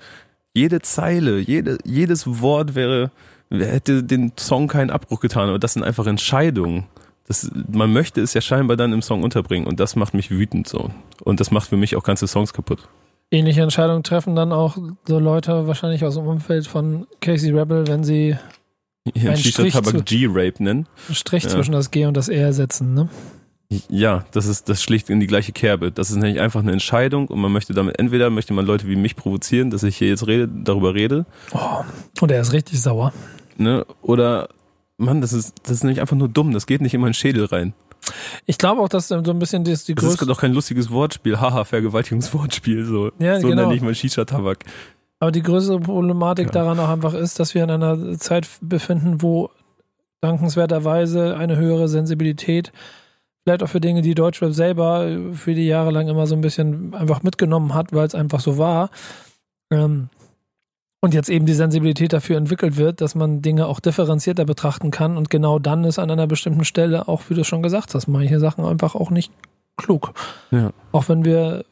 [0.54, 3.10] Jede Zeile, jede, jedes Wort wäre,
[3.50, 6.84] hätte den Song keinen Abbruch getan, aber das sind einfach Entscheidungen.
[7.26, 10.66] Das, man möchte es ja scheinbar dann im Song unterbringen und das macht mich wütend
[10.66, 10.90] so.
[11.22, 12.88] Und das macht für mich auch ganze Songs kaputt.
[13.30, 18.02] Ähnliche Entscheidungen treffen dann auch so Leute wahrscheinlich aus dem Umfeld von Casey Rebel, wenn
[18.04, 18.36] sie
[19.14, 20.86] Ja, Ein Shisha Strich Tabak G-Rape nennen.
[21.08, 21.50] einen Strich Ja.
[21.50, 22.94] zwischen das G und das R setzen.
[22.94, 23.08] Ne?
[23.90, 25.92] Ja, das ist das schlicht in die gleiche Kerbe.
[25.92, 28.96] Das ist nämlich einfach eine Entscheidung und man möchte damit entweder möchte man Leute wie
[28.96, 31.82] mich provozieren, dass ich hier jetzt rede, darüber rede, Oh,
[32.22, 33.12] und er ist richtig sauer.
[33.58, 33.84] ne?
[34.00, 34.48] Oder
[34.96, 36.52] Mann, das ist das ist nämlich einfach nur dumm.
[36.52, 37.74] Das geht nicht in meinen Schädel rein.
[38.46, 40.26] Ich glaube auch, dass so ein bisschen die, die Das ist größte.
[40.26, 41.40] doch kein lustiges Wortspiel.
[41.40, 43.10] Haha, Vergewaltigungswortspiel so.
[43.18, 43.62] Ja, so genau.
[43.62, 44.58] nenne ich mal Shisha Tabak.
[45.20, 46.52] Aber die größere Problematik Ja.
[46.52, 49.50] daran auch einfach ist, dass wir in einer Zeit befinden, wo
[50.20, 52.72] dankenswerterweise eine höhere Sensibilität
[53.44, 57.22] vielleicht auch für Dinge, die Deutschrap selber viele Jahre lang immer so ein bisschen einfach
[57.22, 58.90] mitgenommen hat, weil es einfach so war.
[59.70, 60.08] Ähm,
[61.00, 65.16] und jetzt eben die Sensibilität dafür entwickelt wird, dass man Dinge auch differenzierter betrachten kann.
[65.16, 68.40] Und genau dann ist an einer bestimmten Stelle auch, wie du schon gesagt hast, manche
[68.40, 69.32] Sachen einfach auch nicht
[69.76, 70.12] klug.
[70.50, 70.72] Ja.
[70.92, 71.64] Auch wenn wir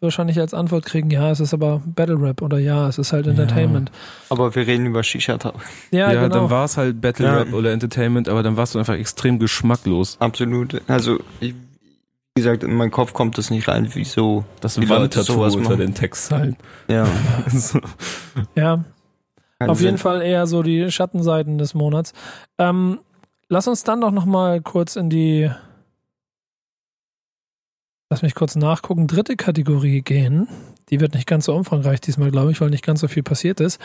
[0.00, 3.26] wahrscheinlich als Antwort kriegen, ja, es ist aber Battle Rap oder ja, es ist halt
[3.26, 3.90] Entertainment.
[4.28, 5.62] Aber wir reden über Shisha-Tabak.
[5.90, 6.40] Ja, Ja, genau.
[6.40, 7.36] dann war es halt Battle Ja.
[7.38, 10.16] Rap oder Entertainment, aber dann warst du einfach extrem geschmacklos.
[10.20, 10.82] Absolut.
[10.88, 11.54] Also, ich,
[12.36, 14.44] wie gesagt, in meinen Kopf kommt das nicht rein, wieso.
[14.60, 15.78] Das Wandtattoo unter machen.
[15.78, 16.56] den Textzeilen.
[16.88, 17.06] Ja.
[17.50, 17.80] So.
[18.56, 18.84] ja,
[19.58, 19.98] keinen auf jeden Sinn.
[19.98, 22.12] Fall eher so die Schattenseiten des Monats.
[22.58, 22.98] Ähm,
[23.48, 25.50] lass uns dann doch noch mal kurz in die
[28.10, 29.06] Lass mich kurz nachgucken.
[29.08, 30.46] Dritte Kategorie gehen.
[30.90, 33.60] Die wird nicht ganz so umfangreich diesmal, glaube ich, weil nicht ganz so viel passiert
[33.60, 33.80] ist.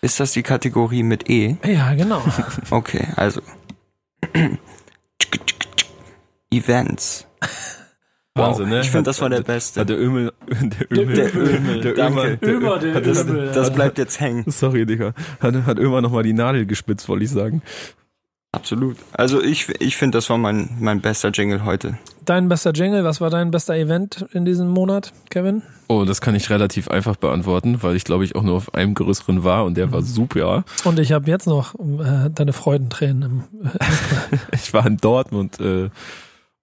[0.00, 1.56] Ist das die Kategorie mit E?
[1.64, 2.22] Ja, genau.
[2.70, 3.42] Okay, also.
[6.50, 7.26] Events.
[8.36, 8.80] Wahnsinn, ne?
[8.80, 9.86] Ich finde, das war der Hat beste.
[9.86, 11.96] der Ömel, der Ömel, Der Ömel, der.
[11.96, 13.52] Ömer, der, Ömer, der hat das, Ömel.
[13.52, 14.44] Das bleibt jetzt hängen.
[14.48, 15.14] Sorry, Digga.
[15.40, 17.62] Hat, hat Ömer nochmal die Nadel gespitzt, wollte ich sagen.
[18.50, 18.96] Absolut.
[19.12, 21.96] Also ich, ich finde, das war mein, mein bester Jingle heute.
[22.24, 25.62] Dein bester Jingle, was war dein bester Event in diesem Monat, Kevin?
[25.86, 28.94] Oh, das kann ich relativ einfach beantworten, weil ich glaube ich auch nur auf einem
[28.94, 30.64] größeren war und der war super.
[30.84, 33.70] Und ich habe jetzt noch äh, deine Freudentränen im,
[34.52, 35.90] Ich war in Dortmund äh,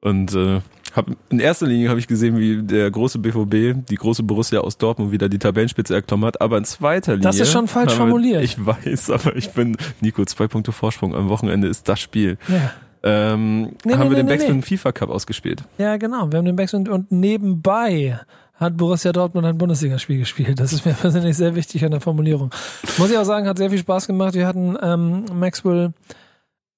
[0.01, 0.61] und äh,
[0.95, 4.77] hab, in erster Linie habe ich gesehen, wie der große BVB, die große Borussia aus
[4.77, 7.23] Dortmund wieder die Tabellenspitze erklommen hat, aber in zweiter Linie...
[7.23, 8.43] Das ist schon falsch formuliert.
[8.43, 12.37] Ich weiß, aber ich bin, Nico, zwei Punkte Vorsprung am Wochenende ist das Spiel.
[12.47, 12.71] Ja.
[13.03, 14.61] Ähm, Nee, haben nee, wir den nee, Backspin nee.
[14.61, 15.63] FIFA Cup ausgespielt.
[15.77, 16.31] Ja, genau.
[16.31, 18.19] Wir haben den Backspin und nebenbei
[18.61, 20.59] hat Borussia Dortmund ein Bundesligaspiel gespielt.
[20.59, 22.51] Das ist mir persönlich sehr wichtig an der Formulierung.
[22.97, 24.35] Muss ich auch sagen, hat sehr viel Spaß gemacht.
[24.35, 25.93] Wir hatten ähm, Maxwell,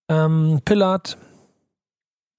[0.07, 1.17] ähm, Pillard,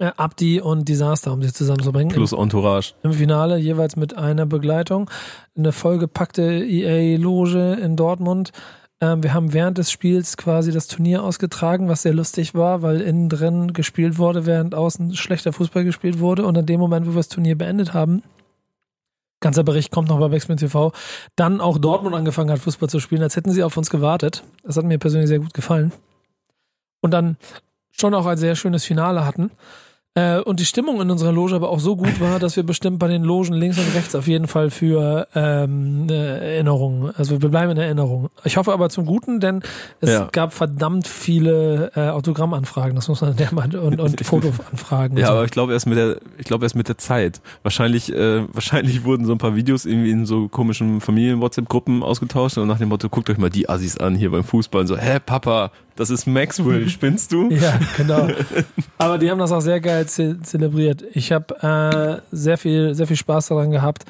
[0.05, 2.15] äh, Abdi und Disaster, um sie zusammenzubringen.
[2.15, 2.95] Plus Entourage.
[3.03, 5.11] Im Finale jeweils mit einer Begleitung.
[5.57, 8.53] Eine vollgepackte EA-Loge in Dortmund.
[9.01, 13.01] Ähm, wir haben während des Spiels quasi das Turnier ausgetragen, was sehr lustig war, weil
[13.01, 16.47] innen drin gespielt wurde, während außen schlechter Fußball gespielt wurde.
[16.47, 18.23] Und in dem Moment, wo wir das Turnier beendet haben,
[19.41, 20.93] ganzer Bericht kommt noch bei Backspin TV,
[21.37, 24.43] dann auch Dortmund angefangen hat, Fußball zu spielen, als hätten sie auf uns gewartet.
[24.63, 25.93] Das hat mir persönlich sehr gut gefallen.
[27.01, 27.37] Und dann
[27.91, 29.51] schon auch ein sehr schönes Finale hatten.
[30.17, 33.01] Äh, und die Stimmung in unserer Loge aber auch so gut war, dass wir bestimmt
[33.01, 37.49] bei den Logen links und rechts auf jeden Fall für ähm, äh, Erinnerungen, also wir
[37.49, 38.29] bleiben in Erinnerung.
[38.45, 39.63] Ich hoffe aber zum Guten, denn
[40.01, 40.29] es Ja.
[40.31, 45.19] gab verdammt viele äh, Autogrammanfragen, das muss man der mal und, und Fotoanfragen.
[45.19, 45.33] Ja, so.
[45.33, 47.41] aber ich glaube erst mit der, ich glaube erst mit der Zeit.
[47.65, 52.69] Wahrscheinlich, äh, wahrscheinlich wurden so ein paar Videos irgendwie in so komischen Familien-WhatsApp-Gruppen ausgetauscht und
[52.69, 55.19] nach dem Motto, guckt euch mal die Assis an hier beim Fußball und so, hä,
[55.27, 57.51] Papa, das ist Maxwell, spinnst du?
[57.51, 58.29] Ja, genau.
[58.99, 61.05] Aber die haben das auch sehr geil ze zelebriert.
[61.13, 64.05] Ich habe äh, sehr viel, sehr viel Spaß daran gehabt.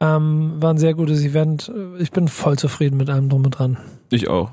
[0.00, 1.72] Ähm, war ein sehr gutes Event.
[1.98, 3.78] Ich bin voll zufrieden mit allem drum und dran.
[4.10, 4.50] Ich auch.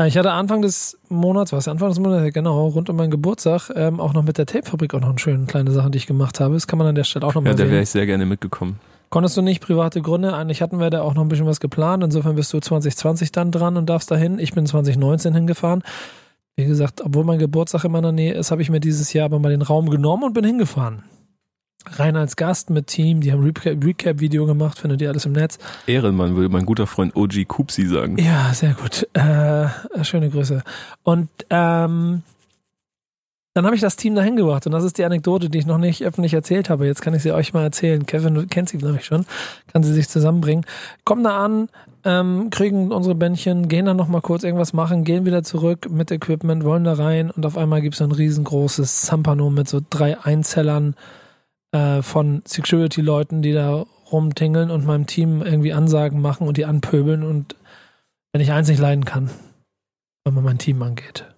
[0.00, 3.10] Äh, Ich hatte Anfang des Monats, was Anfang des Monats, ja, genau, rund um meinen
[3.10, 6.06] Geburtstag, ähm, auch noch mit der Tapefabrik auch noch eine schöne kleine Sache, die ich
[6.06, 6.54] gemacht habe.
[6.54, 8.26] Das kann man an der Stelle auch noch Ja, mal da wäre ich sehr gerne
[8.26, 8.78] mitgekommen.
[9.10, 10.34] Konntest du nicht, private Gründe.
[10.34, 12.02] Eigentlich hatten wir da auch noch ein bisschen was geplant.
[12.04, 14.38] Insofern bist du 2020 dann dran und darfst dahin.
[14.38, 15.82] Ich bin 2019 hingefahren.
[16.56, 19.38] Wie gesagt, obwohl mein Geburtstag in meiner Nähe ist, habe ich mir dieses Jahr aber
[19.40, 21.02] mal den Raum genommen und bin hingefahren.
[21.96, 23.20] Rein als Gast mit Team.
[23.20, 25.58] Die haben Recap- Recap-Video gemacht, findet ihr alles im Netz.
[25.86, 28.16] Ehrenmann, würde mein guter Freund OG Kupsi sagen.
[28.18, 29.08] Ja, sehr gut.
[29.14, 29.68] Äh,
[30.04, 30.62] schöne Grüße.
[31.02, 32.22] Und ähm,
[33.52, 35.78] Dann habe ich das Team dahin gebracht und das ist die Anekdote, die ich noch
[35.78, 36.86] nicht öffentlich erzählt habe.
[36.86, 38.06] Jetzt kann ich sie euch mal erzählen.
[38.06, 39.26] Kevin du kennt sie, glaube ich, schon.
[39.72, 40.64] Kann sie sich zusammenbringen.
[41.04, 41.68] Kommen da an,
[42.04, 46.64] ähm, kriegen unsere Bändchen, gehen dann nochmal kurz irgendwas machen, gehen wieder zurück mit Equipment,
[46.64, 50.94] wollen da rein und auf einmal gibt es ein riesengroßes Zampano mit so drei Einzellern
[51.72, 57.24] äh, von Security-Leuten, die da rumtingeln und meinem Team irgendwie Ansagen machen und die anpöbeln
[57.24, 57.56] und
[58.32, 59.30] wenn ich eins nicht leiden kann,
[60.24, 61.29] wenn man mein Team angeht.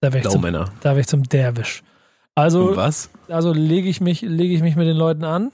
[0.00, 1.82] Da wäre ich, zum, da wär ich zum Derwisch.
[2.34, 2.76] Also,
[3.28, 5.50] also lege ich mich, lege ich mich mit den Leuten an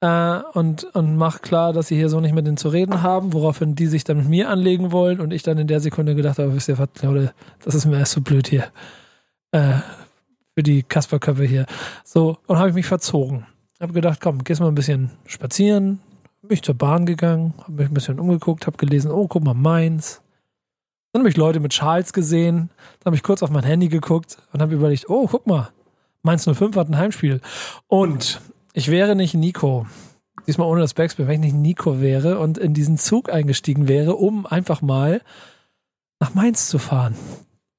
[0.00, 3.32] äh, und, und mache klar, dass sie hier so nicht mit denen zu reden haben,
[3.32, 6.38] woraufhin die sich dann mit mir anlegen wollen und ich dann in der Sekunde gedacht
[6.38, 7.32] habe, wisst ihr was, Leute,
[7.64, 8.66] das ist mir erst so blöd hier.
[9.50, 9.80] Äh,
[10.54, 11.66] für die Kasperköpfe hier.
[12.04, 13.46] So, und habe ich mich verzogen.
[13.80, 16.00] Habe gedacht, komm, gehst mal ein bisschen spazieren.
[16.42, 19.54] Bin ich zur Bahn gegangen, habe mich ein bisschen umgeguckt, habe gelesen, oh, guck mal,
[19.54, 20.20] Mainz.
[21.12, 22.70] Dann habe ich Leute mit Schals gesehen.
[23.00, 25.68] Dann habe ich kurz auf mein Handy geguckt und habe überlegt, oh, guck mal,
[26.22, 27.40] Mainz 05 hat ein Heimspiel.
[27.86, 28.40] Und
[28.72, 29.86] ich wäre nicht Nico.
[30.46, 34.14] Diesmal ohne das Backspin, wenn ich nicht Nico wäre und in diesen Zug eingestiegen wäre,
[34.14, 35.20] um einfach mal
[36.18, 37.14] nach Mainz zu fahren.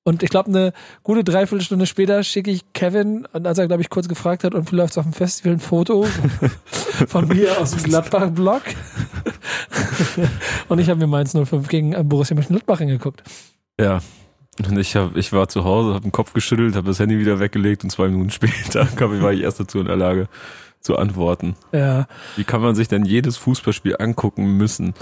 [0.05, 3.89] Und ich glaube, eine gute Dreiviertelstunde später schicke ich Kevin, und als er, glaube ich,
[3.89, 6.05] kurz gefragt hat, und wie läuft's auf dem Festival, ein Foto
[7.07, 8.63] von mir aus dem Gladbach-Blog.
[10.67, 13.23] und ich habe mir Mainz 05 gegen äh, Borussia Mönchengladbach angeguckt.
[13.79, 14.01] Ja.
[14.59, 17.39] Und ich, hab, ich war zu Hause, habe den Kopf geschüttelt, habe das Handy wieder
[17.39, 20.27] weggelegt und zwei Minuten später kam ich, war ich erst dazu in der Lage
[20.79, 21.55] zu antworten.
[21.71, 22.07] Ja.
[22.35, 24.93] Wie kann man sich denn jedes Fußballspiel angucken müssen?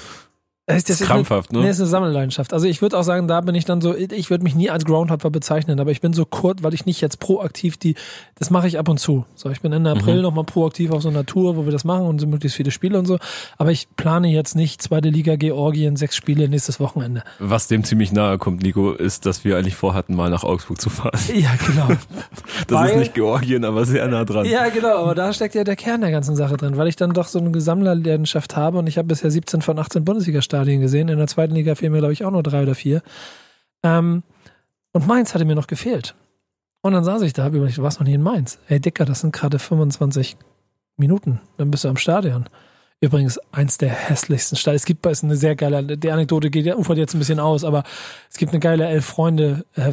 [0.73, 1.65] Das ist krampfhaft, eine, ne?
[1.65, 2.53] Nee, ist eine Sammelleidenschaft.
[2.53, 4.85] Also ich würde auch sagen, da bin ich dann so, ich würde mich nie als
[4.85, 7.95] Groundhopper bezeichnen, aber ich bin so kurz, weil ich nicht jetzt proaktiv die,
[8.39, 9.25] das mache ich ab und zu.
[9.35, 10.21] So, ich bin Ende April Mhm.
[10.21, 12.97] nochmal proaktiv auf so einer Tour, wo wir das machen und so möglichst viele Spiele
[12.99, 13.17] und so.
[13.57, 17.23] Aber ich plane jetzt nicht zweite Liga Georgien, sechs Spiele nächstes Wochenende.
[17.39, 20.89] Was dem ziemlich nahe kommt, Nico, ist, dass wir eigentlich vorhatten, mal nach Augsburg zu
[20.89, 21.19] fahren.
[21.35, 21.87] Ja, genau.
[22.67, 24.45] Das Weil- ist nicht Georgien, aber sehr nah dran.
[24.45, 27.13] Ja, genau, aber da steckt ja der Kern der ganzen Sache drin, weil ich dann
[27.13, 30.03] doch so eine Gesammlerleidenschaft habe und ich habe bisher 17 von 18
[30.61, 31.09] Bundesliga-Stadien gesehen.
[31.09, 33.01] In der zweiten Liga fehlen mir, glaube ich, auch nur drei oder vier.
[33.83, 34.23] Ähm,
[34.93, 36.15] und Mainz hatte mir noch gefehlt.
[36.81, 38.59] Und dann saß ich da, hab überlegt, du warst noch nie in Mainz.
[38.67, 40.37] Ey, Dicker, das sind gerade 25
[40.97, 41.39] Minuten.
[41.57, 42.49] Dann bist du am Stadion.
[42.99, 44.77] Übrigens eins der hässlichsten Stadien.
[44.77, 47.83] Es gibt ist eine sehr geile, die Anekdote geht ufert jetzt ein bisschen aus, aber
[48.29, 49.91] es gibt eine geile elf Freunde äh,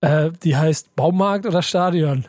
[0.00, 2.26] äh, die heißt Baumarkt oder Stadion.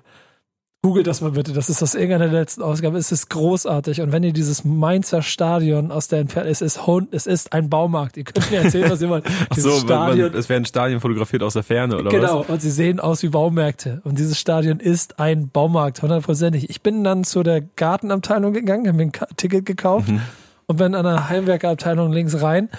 [0.84, 2.97] Googelt das mal bitte, das ist aus irgendeiner der letzten Ausgabe.
[2.99, 3.99] Es ist großartig.
[4.01, 7.67] Und wenn ihr dieses Mainzer Stadion aus der Entfernung, es ist Hund, es ist ein
[7.69, 8.15] Baumarkt.
[8.15, 9.25] Ihr könnt mir erzählen, was ihr wollt.
[9.49, 12.41] Ach Dieses so, Stadion, man, es werden Stadien fotografiert aus der Ferne, oder genau.
[12.41, 12.49] was?
[12.49, 14.01] Und sie sehen aus wie Baumärkte.
[14.03, 16.69] Und dieses Stadion ist ein Baumarkt, hundertprozentig.
[16.69, 20.21] Ich bin dann zu der Gartenabteilung gegangen, habe mir ein Ticket gekauft Mhm.
[20.67, 22.69] und bin an der Heimwerkerabteilung links rein.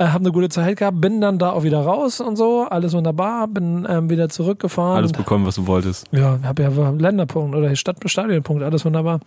[0.00, 2.92] Äh, habe eine gute Zeit gehabt, bin dann da auch wieder raus und so, alles
[2.92, 4.96] wunderbar, bin ähm, wieder zurückgefahren.
[4.98, 6.06] Alles bekommen, was du wolltest.
[6.12, 9.18] Ja, habe ja Länderpunkt oder Stadt Stadionpunkt, alles wunderbar.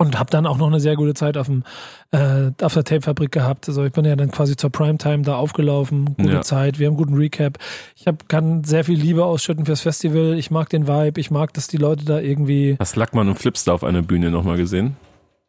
[0.00, 1.64] Und habe dann auch noch eine sehr gute Zeit auf, dem,
[2.12, 3.66] äh, auf der Tapefabrik gehabt.
[3.66, 6.14] Also ich bin ja dann quasi zur Primetime da aufgelaufen.
[6.16, 6.42] Gute Ja.
[6.42, 7.58] Zeit, wir haben einen guten Recap.
[7.96, 10.34] Ich hab, kann sehr viel Liebe ausschütten fürs Festival.
[10.38, 12.76] Ich mag den Vibe, ich mag, dass die Leute da irgendwie.
[12.78, 14.94] Hast Lackmann und Flipstar auf einer Bühne nochmal gesehen?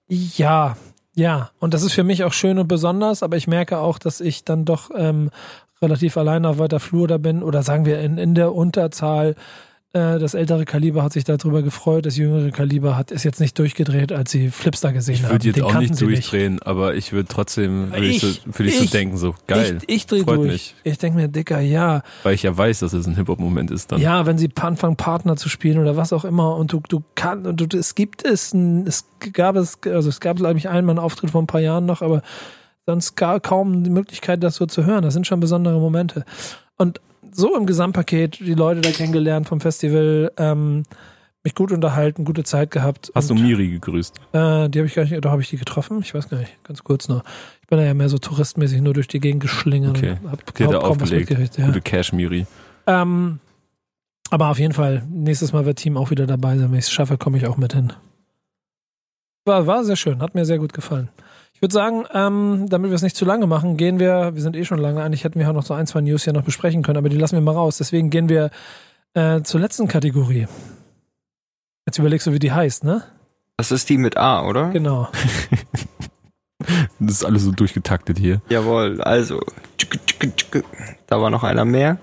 [0.08, 0.76] Ja,
[1.20, 1.52] ja.
[1.60, 4.46] Und das ist für mich auch schön und besonders, aber ich merke auch, dass ich
[4.46, 5.30] dann doch ähm,
[5.82, 7.44] relativ allein auf weiter Flur da bin.
[7.44, 9.36] Oder sagen wir in, in der Unterzahl.
[9.92, 13.58] Äh, das ältere Kaliber hat sich darüber gefreut, das jüngere Kaliber hat ist jetzt nicht
[13.58, 15.32] durchgedreht, als sie Flipstar gesehen Ich haben.
[15.32, 18.78] würde jetzt Den auch nicht durchdrehen, aber ich würde trotzdem, würde ich, Ich- so, ich
[18.78, 19.80] so ich- denken, so geil.
[19.88, 20.52] Ich, ich drehe durch.
[20.52, 20.76] mich.
[20.84, 22.04] Ich denke mir, Dicker, ja.
[22.22, 24.00] Weil ich ja weiß, dass es ein Hip-Hop-Moment ist dann.
[24.00, 27.48] Ja, wenn sie anfangen, Partner zu spielen oder was auch immer und du, du kannst,
[27.48, 30.94] und du, es gibt es, ein, es gab es, also es gab, glaube ich, einmal
[30.98, 32.22] einen Auftritt vor ein paar Jahren noch, aber
[32.86, 35.02] sonst gar kaum die Möglichkeit, das so zu hören.
[35.02, 36.26] Das sind schon besondere Momente.
[36.78, 37.02] Und
[37.32, 40.84] so im Gesamtpaket, die Leute da kennengelernt vom Festival, ähm,
[41.44, 43.12] mich gut unterhalten, gute Zeit gehabt.
[43.16, 44.18] Hast du und, Miri gegrüßt?
[44.34, 46.00] äh, die habe ich gar nicht, oder habe ich die getroffen?
[46.02, 47.24] Ich weiß gar nicht, ganz kurz noch.
[47.62, 50.18] Ich bin ja mehr so touristmäßig nur durch die Gegend geschlingert Okay.
[50.22, 51.58] und hab Die hat er kaum was aufgelegt.
[51.58, 51.66] ja.
[51.68, 52.46] Gute Cash-Miri.
[52.88, 53.40] Ähm,
[54.32, 56.72] aber auf jeden Fall, nächstes Mal wird Team auch wieder dabei sein.
[56.72, 57.94] Wenn ich es schaffe, komme ich auch mit hin.
[59.46, 61.10] War, war sehr schön, hat mir sehr gut gefallen.
[61.60, 64.56] Ich würde sagen, ähm, damit wir es nicht zu lange machen, gehen wir, wir sind
[64.56, 66.84] eh schon lange, eigentlich hätten wir auch noch so ein, zwei News hier noch besprechen
[66.84, 67.76] können, aber die lassen wir mal raus.
[67.78, 68.50] Deswegen gehen wir
[69.14, 70.48] äh, zur letzten Kategorie.
[71.86, 73.04] Jetzt überlegst du, wie die heißt, ne?
[73.58, 74.70] Das ist die mit A, oder?
[74.70, 75.10] Genau.
[77.00, 78.42] Das ist alles so durchgetaktet hier.
[78.50, 79.40] Jawohl, also.
[81.08, 81.98] Da war noch einer mehr.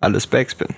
[0.00, 0.68] Alles Backspin.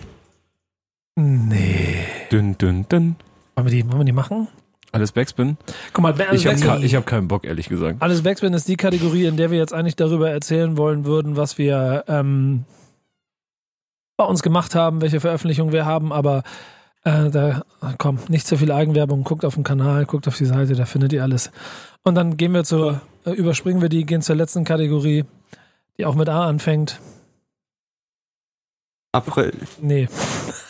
[1.16, 2.06] Nee.
[2.30, 3.16] Dünn, dünn, dünn.
[3.56, 4.46] Wollen wir die, wollen wir die machen?
[4.94, 5.56] Alles Backspin?
[5.92, 8.00] Guck mal, alles Ich habe hab keinen Bock, ehrlich gesagt.
[8.00, 11.58] Alles Backspin ist die Kategorie, in der wir jetzt eigentlich darüber erzählen wollen würden, was
[11.58, 12.64] wir, ähm,
[14.16, 16.44] bei uns gemacht haben, welche Veröffentlichungen wir haben, aber
[17.02, 17.62] äh, da
[17.98, 21.12] komm, nicht zu viel Eigenwerbung, guckt auf den Kanal, guckt auf die Seite, da findet
[21.12, 21.50] ihr alles.
[22.04, 25.24] Und dann gehen wir zur, äh, überspringen wir die, gehen zur letzten Kategorie,
[25.98, 27.00] die auch mit A anfängt.
[29.10, 29.54] April.
[29.80, 30.06] Nee.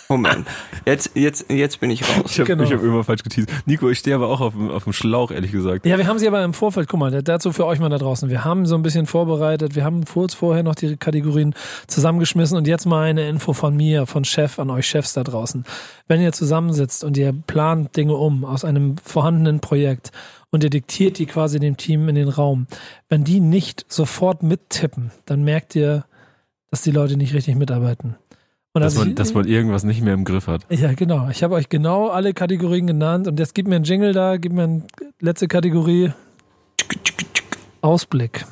[0.08, 0.46] Moment.
[0.84, 2.30] Jetzt, jetzt, jetzt bin ich raus.
[2.32, 2.64] Ich habe Genau.
[2.70, 3.50] hab immer falsch geteased.
[3.66, 5.86] Nico, ich stehe aber auch auf dem, auf dem Schlauch, ehrlich gesagt.
[5.86, 8.28] Ja, wir haben sie aber im Vorfeld, guck mal, dazu für euch mal da draußen.
[8.28, 11.54] Wir haben so ein bisschen vorbereitet, wir haben kurz vorher noch die Kategorien
[11.86, 15.64] zusammengeschmissen und jetzt mal eine Info von mir, von Chef an euch Chefs da draußen.
[16.06, 20.10] Wenn ihr zusammensitzt und ihr plant Dinge um aus einem vorhandenen Projekt
[20.50, 22.66] und ihr diktiert die quasi dem Team in den Raum,
[23.08, 26.04] wenn die nicht sofort mittippen, dann merkt ihr,
[26.70, 28.16] dass die Leute nicht richtig mitarbeiten.
[28.76, 30.62] Und Dass man, ich- dass man irgendwas nicht mehr im Griff hat.
[30.68, 31.28] ja, genau.
[31.30, 34.52] Ich habe euch genau alle Kategorien genannt und jetzt gib mir einen Jingle da, gib
[34.52, 34.82] mir eine
[35.20, 36.10] letzte Kategorie.
[37.82, 38.44] Ausblick.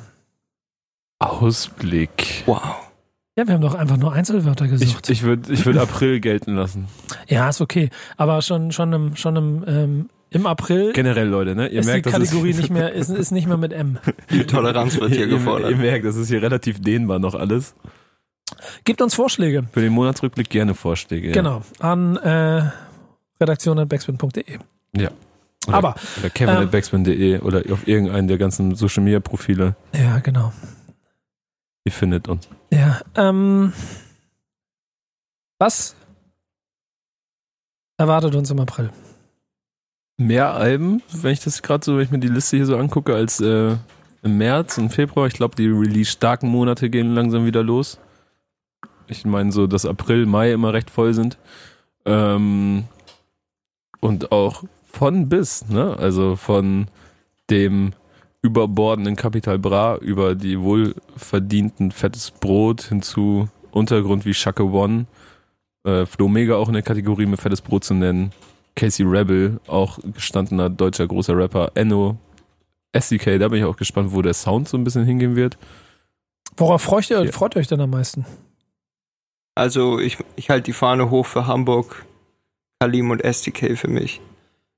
[1.19, 2.43] Ausblick.
[2.45, 2.61] Wow.
[3.37, 5.09] Ja, wir haben doch einfach nur Einzelwörter Ich, gesucht.
[5.09, 6.87] ich würde ich würd April gelten lassen.
[7.27, 7.89] ja, ist okay.
[8.15, 11.67] Aber schon, schon im, schon im, ähm, im April Generell, Leute, ne?
[11.67, 13.97] Ihr ist die merkt, das Kategorie ist, nicht mehr, ist, ist nicht mehr mit M.
[14.29, 15.71] Die Toleranz wird hier ihr, ihr, gefordert.
[15.71, 17.73] ihr merkt, das ist hier relativ dehnbar noch alles.
[18.83, 19.65] Gebt uns Vorschläge.
[19.71, 21.27] Für den Monatsrückblick gerne Vorschläge.
[21.29, 21.33] ja.
[21.33, 21.61] Genau.
[21.79, 22.69] An äh,
[23.39, 24.59] redaktion.backspin.de.
[25.67, 29.75] Oder, Aber, oder kevin ähm, oder auf irgendeinen der ganzen Social Media Profile.
[29.93, 30.51] Ja, genau.
[31.85, 32.49] Ihr findet uns.
[32.69, 33.71] Ja, ähm,
[35.59, 35.95] was
[37.97, 38.89] erwartet uns im April?
[40.17, 43.15] Mehr Alben, wenn ich das gerade so, wenn ich mir die Liste hier so angucke,
[43.15, 43.75] als äh,
[44.21, 45.27] im März und Februar.
[45.27, 47.99] Ich glaube, die release-starken Monate gehen langsam wieder los.
[49.19, 51.37] Ich meine so, dass April, Mai immer recht voll sind.
[52.05, 52.83] Ähm,
[53.99, 55.95] und auch von bis, ne?
[55.97, 56.87] Also von
[57.49, 57.93] dem
[58.41, 65.05] überbordenden Capital Bra über die wohlverdienten fettes Brot hin zu Untergrund wie Shaka One.
[65.85, 68.31] Äh, Flo Mega auch in der Kategorie mit fettes Brot zu nennen.
[68.75, 71.71] Casey Rebel, auch gestandener deutscher großer Rapper.
[71.75, 72.17] Enno,
[72.91, 75.57] SDK, da bin ich auch gespannt, wo der Sound so ein bisschen hingehen wird.
[76.57, 77.31] Worauf freut ihr, Ja.
[77.31, 78.25] freut ihr euch denn am meisten?
[79.55, 82.05] Also ich, ich halte die Fahne hoch für Hamburg,
[82.79, 84.21] Kalim und SDK für mich.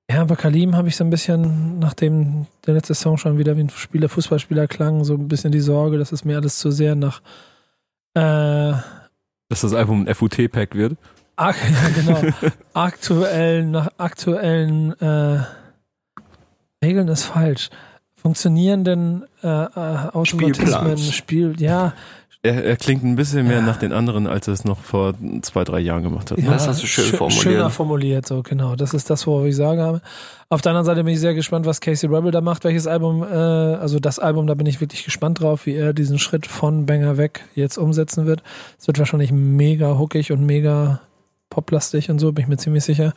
[0.09, 3.61] Ja, bei Kalim habe ich so ein bisschen, nachdem der letzte Song schon wieder wie
[3.61, 6.95] ein Spieler, Fußballspieler klang, so ein bisschen die Sorge, dass es mir alles zu sehr
[6.95, 7.21] nach
[8.13, 8.73] äh,
[9.49, 10.97] Dass das Album ein FUT-Pack wird.
[11.36, 12.34] ak ja, genau,
[12.73, 15.43] aktuellen, nach aktuellen äh,
[16.84, 17.69] Regeln ist falsch.
[18.13, 20.97] Funktionierenden äh, äh, Automatismen.
[20.97, 21.93] Spiel, ja,
[22.45, 23.61] Er, er klingt ein bisschen mehr Ja.
[23.63, 26.37] nach den anderen, als er es noch vor zwei, drei Jahren gemacht hat.
[26.37, 27.41] Ja, Das hast du schön schö- formuliert.
[27.43, 28.75] Schöner formuliert, so genau.
[28.75, 30.01] Das ist das, worauf ich sagen habe.
[30.49, 33.23] Auf der anderen Seite bin ich sehr gespannt, was Casey Rebel da macht, welches Album,
[33.23, 36.85] äh, also das Album, da bin ich wirklich gespannt drauf, wie er diesen Schritt von
[36.85, 38.43] Banger weg jetzt umsetzen wird.
[38.79, 41.01] Es wird wahrscheinlich mega hookig und mega
[41.49, 43.13] poplastig und so, bin ich mir ziemlich sicher.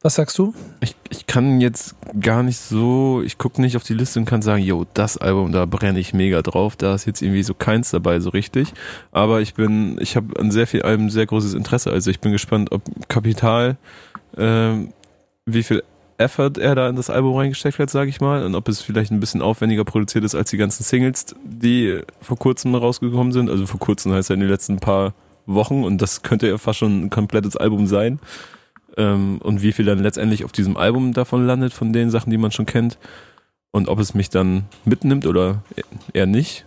[0.00, 0.54] Was sagst du?
[0.80, 4.42] Ich, ich kann jetzt gar nicht so, ich gucke nicht auf die Liste und kann
[4.42, 6.76] sagen, yo, das Album, da brenne ich mega drauf.
[6.76, 8.72] Da ist jetzt irgendwie so keins dabei so richtig.
[9.10, 11.90] Aber ich bin, ich habe an sehr viel Alben sehr großes Interesse.
[11.90, 13.76] Also ich bin gespannt, ob Kapital,
[14.36, 14.92] ähm,
[15.46, 15.82] wie viel
[16.16, 19.10] Effort er da in das Album reingesteckt hat, sage ich mal, und ob es vielleicht
[19.10, 23.50] ein bisschen aufwendiger produziert ist als die ganzen Singles, die vor kurzem rausgekommen sind.
[23.50, 25.12] Also vor kurzem heißt ja in den letzten paar
[25.46, 28.20] Wochen und das könnte ja fast schon ein komplettes Album sein
[28.98, 32.36] ähm, und wie viel dann letztendlich auf diesem Album davon landet, von den Sachen, die
[32.36, 32.98] man schon kennt.
[33.70, 35.62] Und ob es mich dann mitnimmt oder
[36.12, 36.66] eher nicht.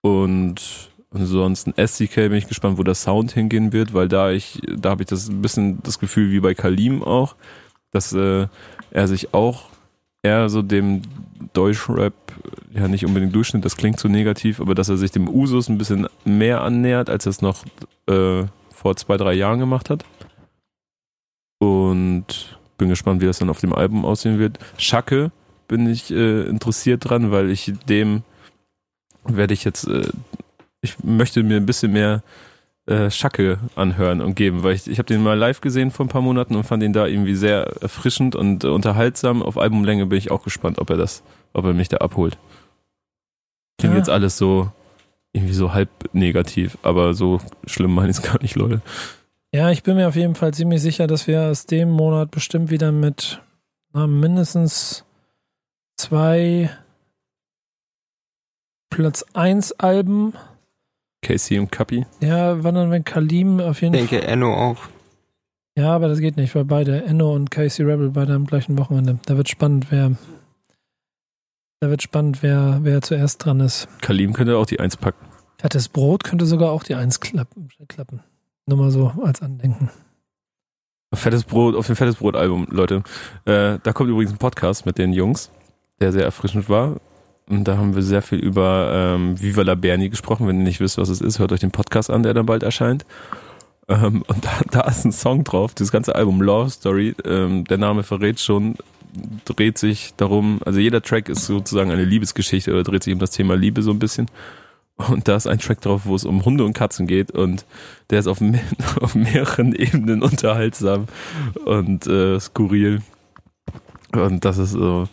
[0.00, 4.90] Und ansonsten SDK bin ich gespannt, wo der Sound hingehen wird, weil da ich, da
[4.90, 7.34] habe ich das ein bisschen das Gefühl wie bei Kalim auch,
[7.90, 8.46] dass äh,
[8.90, 9.70] er sich auch
[10.22, 11.02] eher so dem
[11.52, 12.14] Deutschrap,
[12.74, 15.78] ja nicht unbedingt Durchschnitt, das klingt so negativ, aber dass er sich dem Usus ein
[15.78, 17.64] bisschen mehr annähert, als er es noch
[18.08, 20.04] äh, vor zwei, drei Jahren gemacht hat.
[21.58, 24.58] Und bin gespannt, wie das dann auf dem Album aussehen wird.
[24.78, 25.30] Schacke
[25.68, 28.22] bin ich äh, interessiert dran, weil ich dem
[29.24, 30.08] werde ich jetzt, äh,
[30.82, 32.22] ich möchte mir ein bisschen mehr
[32.86, 36.10] äh, Schacke anhören und geben, weil ich, ich habe den mal live gesehen vor ein
[36.10, 39.42] paar Monaten und fand ihn da irgendwie sehr erfrischend und unterhaltsam.
[39.42, 42.38] Auf Albumlänge bin ich auch gespannt, ob er das, ob er mich da abholt.
[43.78, 43.98] Klingt Ja.
[43.98, 44.70] jetzt alles so
[45.32, 48.80] irgendwie so halb negativ, aber so schlimm meine ich es gar nicht, Leute.
[49.56, 52.68] Ja, ich bin mir auf jeden Fall ziemlich sicher, dass wir aus dem Monat bestimmt
[52.70, 53.40] wieder mit
[53.94, 55.06] na, mindestens
[55.96, 56.68] zwei
[58.90, 60.34] Platz 1 Alben.
[61.22, 62.04] Casey und Kapi.
[62.20, 64.18] Ja, wann dann, wenn Kalim auf jeden Ich Fall.
[64.20, 64.76] denke, Enno auch.
[65.78, 69.18] Ja, aber das geht nicht, weil beide, Enno und Casey Rebel, beide am gleichen Wochenende.
[69.24, 70.12] Da wird spannend, wer.
[71.80, 73.88] Da wird spannend, wer, wer zuerst dran ist.
[74.02, 75.24] Kalim könnte auch die Eins packen.
[75.58, 77.70] Fettes Brot könnte sogar auch die Eins klappen.
[77.88, 78.22] klappen.
[78.66, 79.90] Nur mal so als Andenken.
[81.14, 83.04] Fettes Brot, auf dem Fettes Brot-Album, Leute.
[83.44, 85.52] Äh, da kommt übrigens ein Podcast mit den Jungs,
[86.00, 86.96] der sehr erfrischend war.
[87.48, 90.48] Und da haben wir sehr viel über ähm, Viva la Berni gesprochen.
[90.48, 92.64] Wenn ihr nicht wisst, was es ist, hört euch den Podcast an, der dann bald
[92.64, 93.06] erscheint.
[93.88, 97.14] Ähm, und da, da ist ein Song drauf, dieses ganze Album Love Story.
[97.24, 98.74] Ähm, der Name verrät schon,
[99.44, 103.30] dreht sich darum, also jeder Track ist sozusagen eine Liebesgeschichte oder dreht sich um das
[103.30, 104.26] Thema Liebe so ein bisschen.
[104.96, 107.66] Und da ist ein Track drauf, wo es um Hunde und Katzen geht und
[108.08, 108.60] der ist auf, me
[109.00, 111.06] auf mehreren Ebenen unterhaltsam
[111.64, 113.02] und äh, skurril.
[114.12, 115.06] Und das ist so,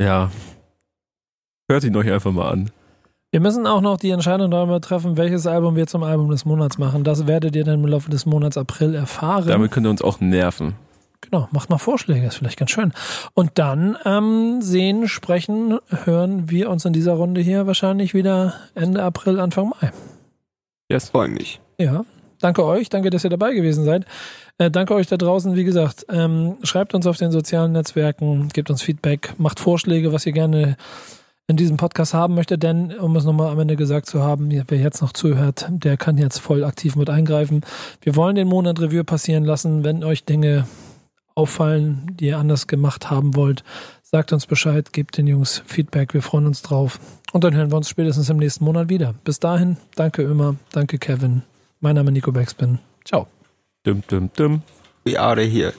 [0.00, 0.30] ja,
[1.68, 2.70] hört ihn euch einfach mal an.
[3.32, 6.78] Wir müssen auch noch die Entscheidung darüber treffen, welches Album wir zum Album des Monats
[6.78, 7.02] machen.
[7.02, 9.48] Das werdet ihr dann im Laufe des Monats April erfahren.
[9.48, 10.74] Damit könnt ihr uns auch nerven.
[11.20, 12.92] Genau, macht mal Vorschläge, ist vielleicht ganz schön.
[13.34, 19.02] Und dann ähm, sehen, sprechen, hören wir uns in dieser Runde hier wahrscheinlich wieder Ende
[19.02, 19.92] April, Anfang Mai.
[20.88, 21.10] Yes.
[21.10, 21.60] Freue mich.
[21.78, 22.04] Ja,
[22.40, 24.04] danke euch, danke, dass ihr dabei gewesen seid.
[24.58, 28.70] Äh, danke euch da draußen, wie gesagt, ähm, schreibt uns auf den sozialen Netzwerken, gebt
[28.70, 30.76] uns Feedback, macht Vorschläge, was ihr gerne
[31.48, 34.78] in diesem Podcast haben möchtet, denn, um es nochmal am Ende gesagt zu haben, wer
[34.78, 37.60] jetzt noch zuhört, der kann jetzt voll aktiv mit eingreifen.
[38.00, 40.66] Wir wollen den Monat Revue passieren lassen, wenn euch Dinge
[41.36, 43.62] auffallen, die ihr anders gemacht haben wollt,
[44.02, 46.98] sagt uns Bescheid, gebt den Jungs Feedback, wir freuen uns drauf.
[47.32, 49.14] Und dann hören wir uns spätestens im nächsten Monat wieder.
[49.22, 51.42] Bis dahin, danke immer, danke Kevin.
[51.80, 52.78] Mein Name ist Nico Backspin.
[53.04, 53.28] Ciao.
[53.84, 54.62] Dum, dum, dum.
[55.04, 55.72] We are here.